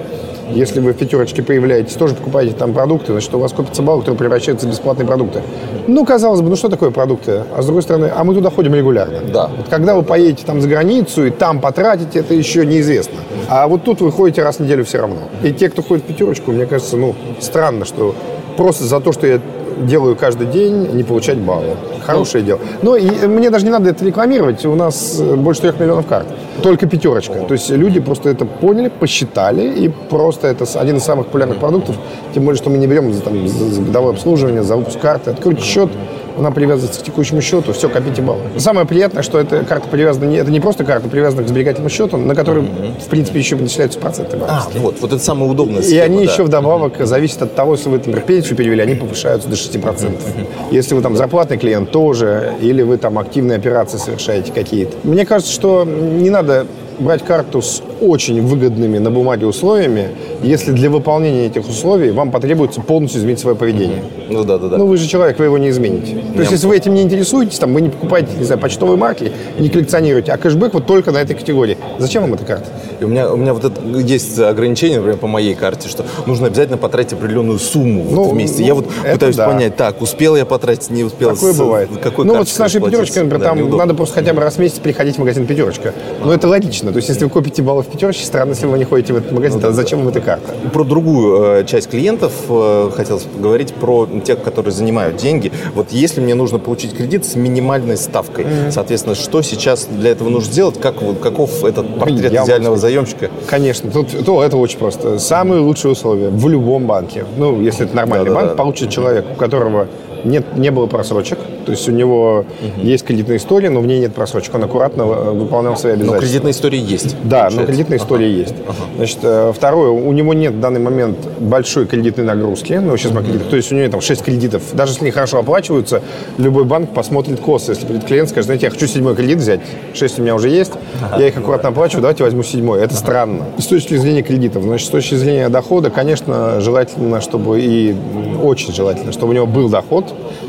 Если 0.54 0.80
вы 0.80 0.94
в 0.94 0.98
пятерочке 0.98 1.44
появляетесь, 1.44 1.94
тоже 1.94 2.16
покупаете 2.16 2.54
там 2.56 2.74
продукты, 2.74 3.12
значит, 3.12 3.34
у 3.36 3.40
вас 3.40 3.52
копятся 3.52 3.82
баллы, 3.82 4.00
которые 4.02 4.18
превращаются 4.18 4.66
в 4.66 4.70
бесплатные 4.70 5.06
продукты. 5.06 5.42
Ну, 5.88 6.06
казалось 6.06 6.42
бы, 6.42 6.50
ну 6.50 6.56
что 6.56 6.70
такое 6.70 6.92
продукты? 6.92 7.44
А 7.56 7.62
с 7.62 7.66
другой 7.66 7.82
стороны, 7.84 8.12
а 8.16 8.24
мы 8.24 8.34
туда 8.34 8.50
ходим 8.50 8.74
регулярно. 8.74 9.20
Да. 9.34 9.50
Вот 9.56 9.68
когда 9.70 9.96
вы 9.96 10.04
поедете 10.04 10.46
там 10.46 10.62
за 10.62 10.70
границу 10.70 11.26
и 11.26 11.32
там 11.32 11.60
потратите, 11.60 12.20
это 12.20 12.34
еще 12.34 12.66
неизвестно. 12.66 13.20
А 13.50 13.68
вот 13.68 13.84
тут 13.84 14.00
вы 14.00 14.12
ходите 14.12 14.42
раз 14.42 14.58
в 14.58 14.60
неделю 14.62 14.86
все 14.86 15.00
равно. 15.00 15.18
И 15.44 15.52
те, 15.52 15.70
кто 15.70 15.82
ходит 15.82 16.06
в 16.06 16.08
пятерочку, 16.08 16.52
мне 16.52 16.66
кажется, 16.66 16.96
ну, 16.96 17.14
странно, 17.42 17.84
что 17.84 18.16
просто 18.56 18.86
за 18.86 19.02
то, 19.02 19.12
что 19.12 19.28
я 19.28 19.42
делаю 19.86 20.15
каждый 20.15 20.48
день, 20.48 20.89
не 20.93 21.03
получать 21.03 21.38
баллы. 21.38 21.75
Хорошее 22.05 22.43
дело. 22.43 22.60
Но 22.81 22.96
и 22.96 23.10
мне 23.27 23.50
даже 23.50 23.65
не 23.65 23.72
надо 23.72 23.89
это 23.89 24.03
рекламировать. 24.05 24.65
У 24.65 24.75
нас 24.75 25.19
э, 25.19 25.36
больше 25.36 25.62
трех 25.62 25.79
миллионов 25.79 26.07
карт. 26.07 26.27
Только 26.63 26.88
пятерочка. 26.88 27.34
То 27.48 27.53
есть 27.53 27.69
люди 27.69 28.00
просто 28.00 28.29
это 28.29 28.46
поняли, 28.46 28.89
посчитали, 28.89 29.62
и 29.69 29.89
просто 29.89 30.48
это 30.48 30.65
один 30.79 30.98
из 30.98 31.03
самых 31.03 31.27
популярных 31.27 31.60
продуктов. 31.60 31.96
Тем 32.34 32.46
более, 32.46 32.57
что 32.57 32.69
мы 32.69 32.77
не 32.77 32.88
берем 32.88 33.13
за, 33.13 33.22
там, 33.22 33.48
за- 33.48 33.81
годовое 33.81 34.13
обслуживание, 34.13 34.63
за 34.63 34.75
выпуск 34.75 35.00
карты. 35.00 35.31
Откройте 35.31 35.62
счет, 35.62 35.89
она 36.38 36.51
привязывается 36.51 37.01
к 37.01 37.03
текущему 37.03 37.41
счету, 37.41 37.74
все, 37.74 37.89
копите 37.89 38.22
баллы. 38.22 38.41
Самое 38.58 38.86
приятное, 38.86 39.24
что 39.24 39.39
эта 39.39 39.63
карта 39.63 39.88
привязана, 39.89 40.25
не, 40.25 40.38
это 40.38 40.51
не 40.51 40.60
просто 40.60 40.84
карта, 40.84 41.10
привязана 41.10 41.44
к 41.44 41.48
сберегательному 41.48 41.89
счету, 41.89 42.17
на 42.17 42.36
который, 42.36 42.63
в 42.63 43.08
принципе, 43.10 43.39
еще 43.39 43.56
начисляются 43.56 44.00
проценты. 44.00 44.38
А, 44.48 44.67
вот, 44.75 45.01
вот 45.01 45.13
это 45.13 45.24
самая 45.24 45.50
удобная 45.50 45.82
И 45.82 45.98
они 45.98 46.25
да. 46.25 46.32
еще 46.32 46.44
вдобавок 46.44 47.06
зависят 47.06 47.41
от 47.43 47.56
того, 47.56 47.73
если 47.73 47.89
вы, 47.89 47.97
например, 47.97 48.21
пенсию 48.21 48.56
перевели, 48.56 48.82
они 48.82 48.95
повышаются 48.95 49.47
до 49.47 49.56
6%. 49.56 50.47
Если 50.71 50.93
вы 50.93 51.02
там 51.02 51.15
зарплатный 51.15 51.58
клиент, 51.58 51.91
тоже. 51.91 52.54
Или 52.62 52.82
вы 52.82 52.97
там 52.97 53.17
активные 53.19 53.58
операции 53.58 53.97
совершаете 53.97 54.52
какие-то. 54.52 54.97
Мне 55.04 55.26
кажется, 55.26 55.52
что 55.52 55.86
не 55.86 56.30
надо 56.30 56.67
брать 57.00 57.23
карту 57.23 57.62
с 57.62 57.82
очень 58.01 58.41
выгодными 58.41 58.97
на 58.97 59.12
бумаге 59.12 59.45
условиями, 59.45 60.10
если 60.43 60.71
для 60.71 60.89
выполнения 60.89 61.47
этих 61.47 61.67
условий 61.67 62.12
вам 62.12 62.31
потребуется 62.31 62.81
полностью 62.81 63.21
изменить 63.21 63.39
свое 63.39 63.55
поведение. 63.55 64.03
Ну 64.29 64.43
да, 64.43 64.57
да, 64.57 64.67
да. 64.69 64.77
Ну, 64.77 64.86
вы 64.88 64.97
же 64.97 65.07
человек, 65.07 65.39
вы 65.39 65.45
его 65.45 65.57
не 65.57 65.69
измените. 65.69 66.17
То 66.33 66.39
есть, 66.41 66.51
если 66.51 66.67
вы 66.67 66.75
этим 66.77 66.93
не 66.93 67.01
интересуетесь, 67.01 67.57
там, 67.60 67.73
вы 67.73 67.81
не 67.81 67.89
покупаете, 67.89 68.29
не 68.38 68.43
знаю, 68.43 68.60
почтовые 68.62 68.97
марки, 68.97 69.31
не 69.60 69.69
коллекционируете, 69.69 70.31
а 70.31 70.38
кэшбэк 70.38 70.73
вот 70.73 70.86
только 70.86 71.12
на 71.12 71.17
этой 71.19 71.36
категории. 71.36 71.77
Зачем 71.99 72.23
вам 72.23 72.33
эта 72.33 72.45
карта? 72.45 72.67
И 72.99 73.03
у 73.03 73.07
меня, 73.07 73.31
у 73.31 73.38
меня 73.38 73.53
вот 73.53 73.63
это 73.63 73.79
есть 73.99 74.38
ограничение, 74.39 74.97
например, 74.97 75.17
по 75.19 75.27
моей 75.27 75.55
карте, 75.55 75.88
что 75.89 76.05
нужно 76.25 76.47
обязательно 76.47 76.77
потратить 76.77 77.13
определенную 77.13 77.60
сумму 77.60 78.03
вот 78.03 78.15
Ну, 78.15 78.29
в 78.29 78.36
месяц. 78.36 78.57
ну, 78.60 78.65
я 78.65 78.73
вот 78.75 78.86
пытаюсь 79.12 79.36
да. 79.36 79.47
понять, 79.47 79.75
так, 79.75 80.01
успел 80.01 80.36
я 80.36 80.45
потратить, 80.45 80.89
не 80.89 81.03
успел. 81.03 81.33
Такое 81.33 81.53
с- 81.53 81.57
бывает. 81.57 81.89
Какой 82.03 82.25
ну 82.25 82.36
вот 82.38 82.49
с 82.49 82.57
нашей 82.57 82.81
пятерочкой, 82.81 83.23
например, 83.23 83.39
Да, 83.43 83.49
там 83.49 83.57
неудобно. 83.57 83.86
надо 83.86 83.93
просто 83.95 84.15
хотя 84.15 84.33
бы 84.33 84.41
раз 84.41 84.55
в 84.55 84.60
месяц 84.60 84.79
приходить 84.79 85.15
в 85.15 85.19
магазин 85.19 85.45
пятерочка. 85.45 85.93
Но 86.23 86.33
это 86.33 86.47
логично. 86.47 86.91
То 86.91 86.97
есть, 86.97 87.10
если 87.10 87.23
вы 87.23 87.29
купите 87.29 87.62
баллы 87.62 87.83
пятерочке, 87.88 88.26
странно, 88.26 88.52
если 88.52 88.65
вы 88.65 88.78
не 88.78 88.86
ходите 88.86 89.13
в 89.13 89.17
этот 89.17 89.32
магазин, 89.32 89.60
тогда 89.60 89.76
зачем 89.76 90.00
вам 90.00 90.10
эта 90.10 90.21
карта? 90.21 90.54
Про 90.73 90.84
другую 90.84 91.60
э, 91.60 91.65
часть 91.65 91.89
клиентов 91.89 92.34
э, 92.50 92.89
хотелось 92.95 93.23
поговорить, 93.23 93.73
про 93.73 94.08
тех, 94.26 94.41
которые 94.41 94.71
занимают 94.71 95.17
деньги. 95.17 95.52
Вот 95.73 95.91
если 95.91 96.21
мне 96.21 96.36
нужно 96.36 96.60
получить 96.60 96.95
кредит 96.95 97.26
с 97.26 97.36
минимальной 97.36 97.97
ставкой, 97.97 98.45
соответственно, 98.71 99.15
что 99.15 99.41
сейчас 99.41 99.86
для 99.86 100.12
этого 100.12 100.30
нужно 100.30 100.52
сделать? 100.52 100.80
Как, 100.80 100.95
каков 101.21 101.63
этот 101.63 102.00
портрет 102.00 102.32
Я 102.32 102.43
идеального 102.43 102.76
скажу. 102.76 102.93
заемщика? 102.93 103.30
Конечно, 103.47 103.91
тут 103.91 104.26
то, 104.26 104.43
это 104.43 104.58
очень 104.58 104.80
просто. 104.80 105.19
Самые 105.19 105.62
лучшие 105.62 105.91
условия 105.91 106.30
в 106.30 106.47
любом 106.47 106.86
банке. 106.88 107.26
Ну, 107.38 107.62
если 107.62 107.86
это 107.86 107.95
нормальный 107.95 108.26
Да-да-да. 108.26 108.45
банк, 108.47 108.58
получит 108.58 108.89
человек, 108.89 109.26
у 109.32 109.36
которого 109.36 109.88
нет, 110.23 110.56
не 110.58 110.71
было 110.71 110.86
просрочек. 110.88 111.38
То 111.65 111.71
есть 111.71 111.88
у 111.89 111.91
него 111.91 112.45
есть 112.77 113.06
кредитная 113.06 113.38
история, 113.38 113.69
но 113.69 113.82
в 113.82 113.88
ней 113.88 113.99
нет 113.99 114.13
просрочек. 114.15 114.56
Он 114.56 114.63
аккуратно 114.63 115.01
э, 115.03 115.32
выполнял 115.32 115.75
свои 115.75 115.93
Но 115.93 115.99
обязательства. 115.99 116.19
кредитная 116.27 116.51
история 116.51 116.80
есть. 116.80 117.15
Да, 117.23 117.38
но 117.38 117.49
получается. 117.49 117.65
кредитная 117.65 117.97
история 117.97 118.32
есть. 118.32 118.56
Значит, 118.95 119.19
э, 119.23 119.51
второе, 119.56 119.89
у 119.89 120.12
него 120.13 120.34
нет 120.34 120.53
в 120.53 120.60
данный 120.60 120.80
момент 120.80 121.17
большой 121.39 121.86
кредитной 121.86 122.23
нагрузки. 122.25 122.73
Ну, 122.73 122.95
сейчас 122.97 123.12
мы 123.12 123.21
кредит- 123.23 123.49
То 123.49 123.56
есть 123.56 123.71
у 123.71 123.75
него 123.75 123.89
там 123.89 124.01
6 124.01 124.23
кредитов. 124.23 124.63
Даже 124.73 124.93
если 124.93 125.03
они 125.03 125.12
хорошо 125.12 125.39
оплачиваются, 125.39 126.01
любой 126.38 126.63
банк 126.63 126.93
посмотрит 126.93 127.39
косо. 127.39 127.73
Если 127.73 127.86
придет 127.86 128.06
клиент, 128.06 128.30
скажет, 128.30 128.45
знаете, 128.45 128.67
я 128.67 128.71
хочу 128.71 128.88
седьмой 128.88 129.15
кредит 129.15 129.38
взять, 129.39 129.60
6 129.93 130.19
у 130.19 130.21
меня 130.21 130.36
уже 130.36 130.49
есть, 130.49 130.71
я 131.17 131.27
их 131.27 131.38
аккуратно 131.38 131.69
оплачиваю, 131.69 132.01
давайте 132.01 132.23
возьму 132.23 132.43
седьмой. 132.43 132.82
Это 132.82 132.95
странно. 132.95 133.45
И 133.58 133.62
с 133.62 133.67
точки 133.67 133.95
зрения 133.97 134.21
кредитов, 134.21 134.63
значит, 134.63 134.88
с 134.88 134.89
точки 134.89 135.15
зрения 135.15 135.49
дохода, 135.49 135.89
конечно, 135.89 136.62
желательно, 136.62 137.19
чтобы 137.21 137.60
и 137.62 137.95
очень 138.41 138.73
желательно, 138.73 139.12
чтобы 139.12 139.32
у 139.32 139.36
него 139.36 139.45
был 139.47 139.69
доход, 139.69 140.06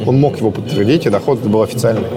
он 0.06 0.20
мог 0.20 0.38
его 0.38 0.50
подтвердить, 0.50 1.06
и 1.06 1.10
доход 1.10 1.40
был 1.40 1.62
официальный. 1.62 2.08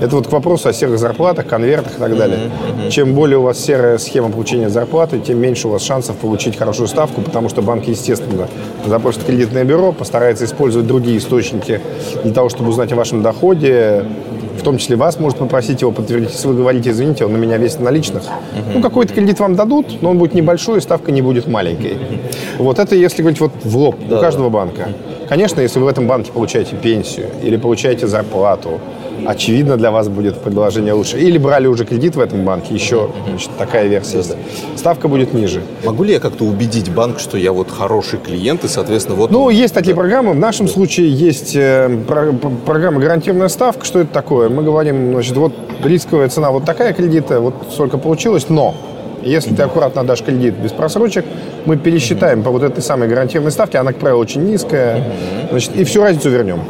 Это 0.00 0.16
вот 0.16 0.26
к 0.26 0.32
вопросу 0.32 0.68
о 0.68 0.72
серых 0.72 0.98
зарплатах, 0.98 1.46
конвертах 1.46 1.96
и 1.96 2.00
так 2.00 2.16
далее. 2.16 2.50
Чем 2.90 3.14
более 3.14 3.38
у 3.38 3.42
вас 3.42 3.58
серая 3.58 3.98
схема 3.98 4.28
получения 4.28 4.68
зарплаты, 4.68 5.20
тем 5.20 5.38
меньше 5.38 5.68
у 5.68 5.70
вас 5.70 5.82
шансов 5.82 6.16
получить 6.16 6.56
хорошую 6.56 6.88
ставку, 6.88 7.20
потому 7.20 7.48
что 7.48 7.62
банк, 7.62 7.84
естественно, 7.86 8.48
запросит 8.86 9.22
кредитное 9.24 9.64
бюро, 9.64 9.92
постарается 9.92 10.44
использовать 10.44 10.86
другие 10.86 11.18
источники 11.18 11.80
для 12.22 12.32
того, 12.32 12.48
чтобы 12.48 12.70
узнать 12.70 12.92
о 12.92 12.96
вашем 12.96 13.22
доходе, 13.22 14.04
в 14.58 14.62
том 14.62 14.78
числе 14.78 14.96
вас 14.96 15.18
может 15.18 15.38
попросить 15.38 15.80
его 15.80 15.92
подтвердить. 15.92 16.30
Если 16.32 16.48
вы 16.48 16.54
говорите, 16.54 16.90
извините, 16.90 17.24
он 17.24 17.32
на 17.32 17.36
меня 17.36 17.56
весит 17.56 17.80
наличных, 17.80 18.24
ну, 18.74 18.80
какой-то 18.82 19.14
кредит 19.14 19.40
вам 19.40 19.54
дадут, 19.54 20.02
но 20.02 20.10
он 20.10 20.18
будет 20.18 20.34
небольшой, 20.34 20.78
и 20.78 20.80
ставка 20.80 21.12
не 21.12 21.22
будет 21.22 21.46
маленькой. 21.46 21.98
Вот 22.58 22.78
это 22.78 22.94
если 22.96 23.22
говорить 23.22 23.40
вот 23.40 23.52
в 23.62 23.76
лоб 23.76 23.96
у 24.10 24.16
каждого 24.18 24.48
банка. 24.48 24.88
Конечно, 25.34 25.60
если 25.60 25.80
вы 25.80 25.86
в 25.86 25.88
этом 25.88 26.06
банке 26.06 26.30
получаете 26.30 26.76
пенсию 26.76 27.26
или 27.42 27.56
получаете 27.56 28.06
зарплату, 28.06 28.78
очевидно, 29.26 29.76
для 29.76 29.90
вас 29.90 30.08
будет 30.08 30.40
предложение 30.40 30.92
лучше. 30.92 31.18
Или 31.18 31.38
брали 31.38 31.66
уже 31.66 31.84
кредит 31.84 32.14
в 32.14 32.20
этом 32.20 32.44
банке, 32.44 32.72
еще 32.72 33.10
значит, 33.28 33.50
такая 33.58 33.88
версия 33.88 34.18
есть. 34.18 34.36
Ставка 34.76 35.08
будет 35.08 35.34
ниже. 35.34 35.62
Могу 35.84 36.04
ли 36.04 36.12
я 36.12 36.20
как-то 36.20 36.44
убедить 36.44 36.88
банк, 36.88 37.18
что 37.18 37.36
я 37.36 37.50
вот 37.50 37.68
хороший 37.68 38.20
клиент, 38.20 38.62
и, 38.62 38.68
соответственно, 38.68 39.16
вот... 39.16 39.32
Ну, 39.32 39.50
есть 39.50 39.74
такие 39.74 39.96
программы. 39.96 40.34
В 40.34 40.38
нашем 40.38 40.68
случае 40.68 41.10
есть 41.10 41.56
э, 41.56 41.88
про- 42.06 42.32
про- 42.32 42.50
программа 42.64 43.00
«Гарантированная 43.00 43.48
ставка». 43.48 43.84
Что 43.84 43.98
это 43.98 44.12
такое? 44.12 44.48
Мы 44.48 44.62
говорим, 44.62 45.14
значит, 45.14 45.36
вот 45.36 45.52
рисковая 45.82 46.28
цена 46.28 46.52
вот 46.52 46.64
такая 46.64 46.92
кредита, 46.92 47.40
вот 47.40 47.54
сколько 47.72 47.98
получилось, 47.98 48.46
но 48.48 48.76
если 49.24 49.54
ты 49.54 49.62
аккуратно 49.62 50.02
отдашь 50.02 50.22
кредит 50.22 50.54
без 50.54 50.72
просрочек, 50.72 51.24
мы 51.66 51.76
пересчитаем 51.76 52.42
по 52.42 52.50
вот 52.50 52.62
этой 52.62 52.82
самой 52.82 53.08
гарантированной 53.08 53.52
ставке, 53.52 53.78
она, 53.78 53.92
как 53.92 54.00
правило, 54.00 54.18
очень 54.18 54.42
низкая, 54.44 55.02
значит, 55.50 55.74
и 55.76 55.84
всю 55.84 56.02
разницу 56.02 56.30
вернем. 56.30 56.60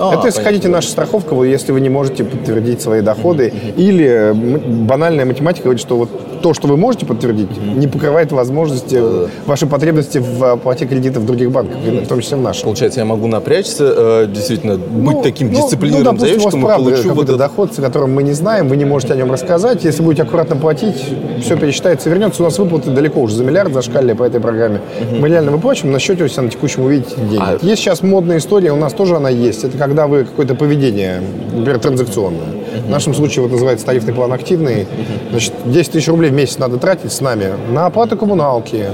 А, 0.00 0.14
Это 0.14 0.26
если 0.26 0.42
хотите 0.42 0.68
наша 0.68 0.88
страховка, 0.88 1.34
вы, 1.34 1.48
если 1.48 1.72
вы 1.72 1.80
не 1.80 1.88
можете 1.88 2.24
подтвердить 2.24 2.80
свои 2.80 3.00
доходы, 3.02 3.52
или 3.76 4.04
э, 4.06 4.30
м- 4.30 4.86
банальная 4.86 5.26
математика 5.26 5.64
говорит, 5.64 5.80
что 5.80 5.96
вот 5.96 6.08
то, 6.40 6.54
что 6.54 6.68
вы 6.68 6.78
можете 6.78 7.04
подтвердить, 7.04 7.50
не 7.76 7.86
покрывает 7.86 8.32
возможности, 8.32 8.98
ваши 9.46 9.66
потребности 9.66 10.18
в 10.18 10.42
оплате 10.52 10.86
кредита 10.86 11.20
в 11.20 11.26
других 11.26 11.50
банках, 11.50 11.76
в 11.76 12.06
том 12.06 12.20
числе 12.20 12.38
в 12.38 12.40
нашем. 12.40 12.64
Получается, 12.64 13.00
я 13.00 13.04
могу 13.06 13.26
напрячься, 13.26 13.84
э, 13.94 14.26
действительно, 14.26 14.76
быть 14.78 15.20
таким 15.22 15.50
дисциплинированным 15.50 16.14
ну, 16.14 16.20
допустим, 16.20 16.40
заемщиком 16.40 16.64
у 16.64 16.66
вас 16.66 16.80
и 16.80 16.82
получу 16.82 17.02
вот 17.02 17.08
какой-то 17.10 17.32
это. 17.32 17.38
доход, 17.38 17.78
о 17.78 17.82
котором 17.82 18.14
мы 18.14 18.22
не 18.22 18.32
знаем, 18.32 18.68
вы 18.68 18.76
не 18.78 18.86
можете 18.86 19.12
о 19.12 19.16
нем 19.16 19.30
рассказать. 19.30 19.84
Если 19.84 20.02
будете 20.02 20.22
аккуратно 20.22 20.56
платить, 20.56 21.04
все 21.42 21.56
пересчитается 21.58 22.08
и 22.08 22.12
вернется. 22.12 22.42
У 22.42 22.46
нас 22.46 22.58
выплаты 22.58 22.90
далеко 22.90 23.20
уже 23.20 23.34
за 23.36 23.44
миллиард 23.44 23.74
зашкали 23.74 24.14
по 24.14 24.22
этой 24.24 24.40
программе. 24.40 24.80
Мы 25.18 25.28
реально 25.28 25.50
выплачиваем, 25.50 25.92
на 25.92 25.98
счете 25.98 26.24
у 26.24 26.28
себя 26.28 26.44
на 26.44 26.48
текущем 26.48 26.84
увидите 26.84 27.16
деньги. 27.16 27.36
А- 27.38 27.58
Есть 27.60 27.82
сейчас 27.82 28.02
модная 28.02 28.38
история, 28.38 28.72
у 28.72 28.76
нас 28.76 28.94
тоже 28.94 29.16
она 29.16 29.28
есть. 29.28 29.62
Это 29.64 29.76
когда 29.90 30.06
вы 30.06 30.22
какое-то 30.22 30.54
поведение, 30.54 31.20
например, 31.52 31.80
транзакционное. 31.80 32.62
В 32.86 32.88
нашем 32.88 33.12
случае 33.12 33.42
вот 33.42 33.50
называется 33.50 33.84
тарифный 33.84 34.14
план 34.14 34.32
активный. 34.32 34.86
Значит, 35.30 35.52
10 35.64 35.90
тысяч 35.90 36.06
рублей 36.06 36.30
в 36.30 36.32
месяц 36.32 36.58
надо 36.58 36.76
тратить 36.76 37.10
с 37.12 37.20
нами 37.20 37.54
на 37.72 37.86
оплату 37.86 38.16
коммуналки, 38.16 38.86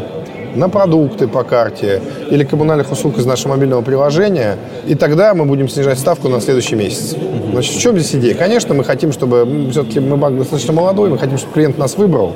на 0.57 0.69
продукты 0.69 1.29
по 1.29 1.45
карте 1.45 2.03
или 2.31 2.45
коммунальных 2.45 2.91
услуг 2.91 3.19
из 3.19 3.27
нашего 3.27 3.53
мобильного 3.53 3.83
приложения, 3.83 4.57
и 4.87 4.95
тогда 4.95 5.35
мы 5.35 5.45
будем 5.45 5.69
снижать 5.69 5.99
ставку 5.99 6.29
на 6.29 6.41
следующий 6.41 6.75
месяц. 6.75 7.15
Значит, 7.53 7.75
в 7.75 7.81
чем 7.81 7.99
здесь 7.99 8.15
идея? 8.15 8.35
Конечно, 8.35 8.75
мы 8.75 8.85
хотим, 8.85 9.13
чтобы, 9.13 9.69
все-таки 9.71 10.01
мы 10.01 10.17
банк 10.17 10.39
достаточно 10.39 10.73
молодой, 10.73 11.11
мы 11.11 11.19
хотим, 11.19 11.39
чтобы 11.39 11.55
клиент 11.55 11.79
нас 11.79 11.97
выбрал, 11.97 12.35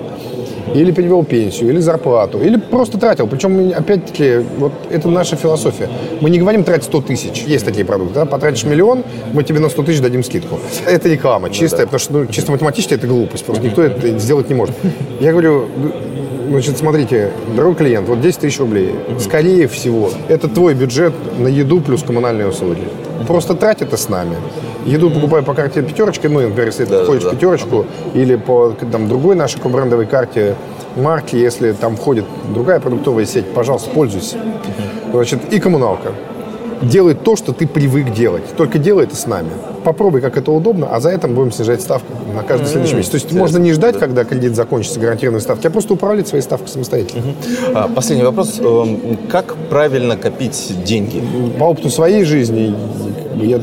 или 0.74 0.92
перевел 0.92 1.24
пенсию, 1.24 1.70
или 1.70 1.80
зарплату, 1.80 2.40
или 2.40 2.56
просто 2.56 2.98
тратил. 2.98 3.26
Причем, 3.26 3.72
опять-таки, 3.76 4.44
вот 4.59 4.72
это 4.90 5.09
наша 5.09 5.37
философия. 5.37 5.88
Мы 6.20 6.30
не 6.30 6.38
говорим 6.38 6.64
тратить 6.64 6.85
100 6.85 7.02
тысяч. 7.02 7.42
Есть 7.42 7.64
такие 7.64 7.85
продукты, 7.85 8.14
да? 8.14 8.26
Потратишь 8.26 8.64
миллион, 8.64 9.04
мы 9.33 9.42
тебе 9.42 9.59
на 9.61 9.68
100 9.68 9.83
тысяч 9.83 10.00
дадим 10.00 10.22
скидку. 10.22 10.59
Это 10.87 11.09
реклама 11.09 11.50
чистая, 11.50 11.87
потому 11.87 11.98
что 11.98 12.12
ну, 12.12 12.26
чисто 12.26 12.52
математически 12.52 12.94
это 12.94 13.06
глупость. 13.06 13.44
Просто 13.44 13.64
никто 13.64 13.83
это 13.83 14.18
сделать 14.18 14.48
не 14.48 14.54
может. 14.54 14.74
Я 15.20 15.33
говорю, 15.33 15.68
Значит, 16.50 16.78
смотрите, 16.78 17.30
дорогой 17.54 17.76
клиент, 17.76 18.08
вот 18.08 18.20
10 18.20 18.40
тысяч 18.40 18.58
рублей. 18.58 18.92
Скорее 19.20 19.68
всего, 19.68 20.10
это 20.26 20.48
твой 20.48 20.74
бюджет 20.74 21.14
на 21.38 21.46
еду 21.46 21.80
плюс 21.80 22.02
коммунальные 22.02 22.48
услуги. 22.48 22.82
Просто 23.28 23.54
трать 23.54 23.82
это 23.82 23.96
с 23.96 24.08
нами. 24.08 24.34
Еду 24.84 25.12
покупаю 25.12 25.44
по 25.44 25.54
карте 25.54 25.80
пятерочки, 25.80 26.26
ну, 26.26 26.40
например, 26.40 26.66
если 26.66 26.86
ты 26.86 26.90
Да, 26.90 27.04
входишь 27.04 27.22
да, 27.22 27.28
в 27.28 27.32
пятерочку, 27.34 27.86
или 28.14 28.34
по 28.34 28.74
там, 28.90 29.08
другой 29.08 29.36
нашей 29.36 29.60
брендовой 29.62 30.06
карте 30.06 30.56
марки, 30.96 31.36
если 31.36 31.70
там 31.70 31.94
входит 31.94 32.24
другая 32.52 32.80
продуктовая 32.80 33.26
сеть, 33.26 33.46
пожалуйста, 33.52 33.88
пользуйся. 33.90 34.36
Значит, 35.12 35.52
и 35.52 35.60
коммуналка. 35.60 36.14
Делай 36.82 37.14
то, 37.14 37.36
что 37.36 37.52
ты 37.52 37.68
привык 37.68 38.12
делать. 38.12 38.56
Только 38.56 38.78
делай 38.78 39.04
это 39.04 39.14
с 39.14 39.24
нами. 39.28 39.50
Попробуй, 39.84 40.20
как 40.20 40.36
это 40.36 40.52
удобно, 40.52 40.88
а 40.90 41.00
за 41.00 41.10
это 41.10 41.28
мы 41.28 41.34
будем 41.34 41.52
снижать 41.52 41.80
ставку 41.80 42.12
на 42.34 42.42
каждый 42.42 42.66
следующий 42.66 42.96
месяц. 42.96 43.10
То 43.10 43.14
есть 43.16 43.32
можно 43.32 43.58
не 43.58 43.72
ждать, 43.72 43.98
когда 43.98 44.24
кредит 44.24 44.54
закончится 44.54 45.00
гарантированной 45.00 45.40
ставки, 45.40 45.66
а 45.66 45.70
просто 45.70 45.94
управлять 45.94 46.28
своей 46.28 46.42
ставкой 46.42 46.68
самостоятельно. 46.68 47.22
А, 47.74 47.88
Последний 47.88 48.24
вопрос. 48.24 48.58
Эм, 48.60 49.18
Как 49.30 49.54
правильно 49.70 50.16
копить 50.16 50.74
деньги? 50.84 51.22
По 51.58 51.64
опыту 51.64 51.90
своей 51.90 52.24
жизни 52.24 52.74
я 53.36 53.60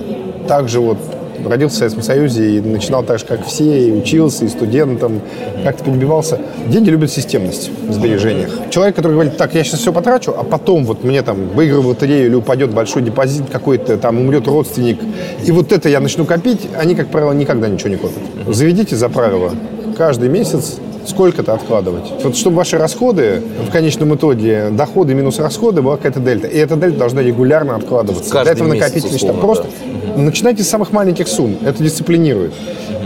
также 0.48 0.80
вот 0.80 0.98
родился 1.46 1.76
в 1.76 1.80
Советском 1.80 2.04
Союзе 2.04 2.58
и 2.58 2.62
начинал 2.62 3.04
так 3.04 3.20
же, 3.20 3.26
как 3.26 3.46
все, 3.46 3.88
и 3.88 3.92
учился, 3.92 4.46
и 4.46 4.48
студентом, 4.48 5.22
как-то 5.64 5.86
подбивался. 5.86 6.40
Деньги 6.68 6.90
любят 6.90 7.12
системность 7.12 7.70
в 7.88 7.94
сбережениях. 7.94 8.50
Человек, 8.70 8.96
который 8.96 9.14
говорит, 9.14 9.38
так, 9.38 9.54
я 9.56 9.64
сейчас 9.64 9.80
все 9.82 9.94
потрачу, 9.94 10.34
а 10.38 10.44
потом 10.44 10.86
вот 10.86 11.04
мне 11.04 11.22
там 11.22 11.50
выиграю 11.50 11.82
в 11.82 11.88
лотерею 11.88 12.28
или 12.28 12.36
упадет 12.36 12.74
большой 12.74 13.02
депозит 13.02 13.50
какой-то, 13.52 13.98
там 13.98 14.20
умрет 14.20 14.48
родственник, 14.48 15.00
и 15.46 15.52
вот 15.52 15.72
это 15.72 15.90
я 15.90 16.00
начну 16.00 16.26
копить, 16.26 16.62
они, 16.78 16.96
как 16.96 17.08
правило, 17.08 17.32
никогда 17.32 17.68
ничего 17.68 17.90
не 17.90 17.98
копят. 17.98 18.22
Заведите 18.48 18.96
за 18.96 19.10
правило 19.10 19.52
каждый 19.98 20.30
месяц 20.30 20.78
сколько-то 21.08 21.54
откладывать. 21.54 22.12
Вот 22.24 22.36
чтобы 22.36 22.58
ваши 22.58 22.78
расходы, 22.78 23.42
в 23.68 23.72
конечном 23.72 24.16
итоге, 24.16 24.70
доходы 24.72 25.14
минус 25.14 25.40
расходы, 25.40 25.82
была 25.82 25.98
какая-то 25.98 26.20
дельта. 26.20 26.48
И 26.48 26.58
эта 26.58 26.76
дельта 26.76 27.00
должна 27.00 27.22
регулярно 27.22 27.76
откладываться. 27.76 28.32
Каждый 28.32 28.56
Для 28.56 28.66
этого 28.66 28.74
накопительный 28.74 29.16
условно, 29.16 29.42
Просто 29.42 29.68
начинайте 30.16 30.64
с 30.64 30.70
самых 30.70 30.92
маленьких 30.92 31.28
сумм. 31.28 31.58
Это 31.64 31.84
дисциплинирует. 31.84 32.54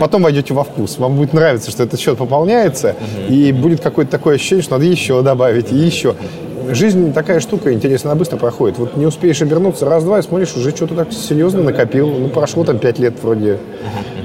Потом 0.02 0.24
войдете 0.24 0.56
во 0.56 0.64
вкус. 0.64 0.98
Вам 0.98 1.16
будет 1.16 1.32
нравиться, 1.32 1.70
что 1.70 1.84
этот 1.84 2.00
счет 2.00 2.18
пополняется, 2.18 2.96
и 3.30 3.52
будет 3.52 3.82
какое-то 3.82 4.10
такое 4.10 4.34
ощущение, 4.34 4.64
что 4.64 4.74
надо 4.74 4.86
еще 4.86 5.22
добавить, 5.22 5.72
и 5.72 5.76
еще. 5.76 6.16
Жизнь 6.72 7.14
такая 7.14 7.40
штука, 7.40 7.72
интересно, 7.72 8.10
она 8.10 8.18
быстро 8.18 8.38
проходит. 8.38 8.80
Вот 8.80 8.98
не 8.98 9.06
успеешь 9.06 9.44
обернуться, 9.44 9.86
раз-два, 9.86 10.18
и 10.18 10.24
смотришь, 10.24 10.56
уже 10.56 10.72
что-то 10.72 10.96
так 10.96 11.14
серьезно 11.14 11.62
накопил. 11.62 12.10
Ну, 12.10 12.30
прошло 12.30 12.64
там 12.64 12.80
пять 12.80 12.98
лет 12.98 13.14
вроде. 13.22 13.60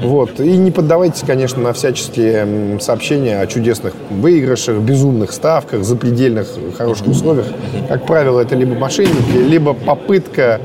Вот. 0.02 0.40
И 0.40 0.56
не 0.56 0.70
поддавайтесь, 0.70 1.22
конечно, 1.26 1.60
на 1.60 1.74
всяческие 1.74 2.80
сообщения 2.80 3.38
о 3.38 3.46
чудесных 3.46 3.92
выигрышах, 4.08 4.78
безумных 4.78 5.30
ставках, 5.30 5.84
запредельных 5.84 6.48
хороших 6.78 7.08
условиях. 7.08 7.48
Как 7.86 8.06
правило, 8.06 8.40
это 8.40 8.54
либо 8.54 8.74
мошенники, 8.74 9.36
либо 9.46 9.74
попытка, 9.74 10.58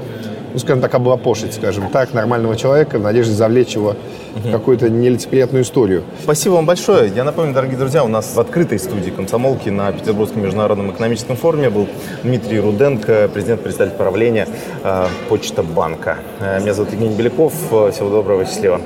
ну, 0.54 0.60
скажем 0.60 0.82
так, 0.82 0.94
облапошить, 0.94 1.54
скажем 1.54 1.90
так, 1.90 2.14
нормального 2.14 2.56
человека 2.56 3.00
в 3.00 3.02
надежде 3.02 3.34
завлечь 3.34 3.76
его 3.76 3.96
в 4.36 4.52
какую-то 4.52 4.90
нелицеприятную 4.90 5.64
историю. 5.64 6.04
Спасибо 6.22 6.54
вам 6.54 6.66
большое. 6.66 7.12
Я 7.14 7.24
напомню, 7.24 7.54
дорогие 7.54 7.78
друзья, 7.78 8.04
у 8.04 8.08
нас 8.08 8.34
в 8.36 8.40
открытой 8.40 8.80
студии 8.80 9.10
комсомолки 9.10 9.70
на 9.70 9.92
Петербургском 9.92 10.42
международном 10.42 10.92
экономическом 10.92 11.36
форуме 11.36 11.70
был 11.70 11.88
Дмитрий 12.24 12.60
Руденко, 12.60 13.30
президент-председатель 13.34 13.96
правления 13.96 14.48
э, 14.84 15.08
Почта 15.30 15.64
банка. 15.64 16.18
Э, 16.40 16.60
меня 16.60 16.74
зовут 16.74 16.92
Евгений 16.94 17.16
Беляков. 17.16 17.54
Э, 17.72 17.92
Всего 17.92 18.10
доброго, 18.10 18.46
счастливо. 18.46 18.82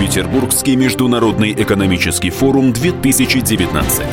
Петербургский 0.00 0.76
международный 0.76 1.52
экономический 1.52 2.30
форум 2.30 2.72
2019. 2.72 4.04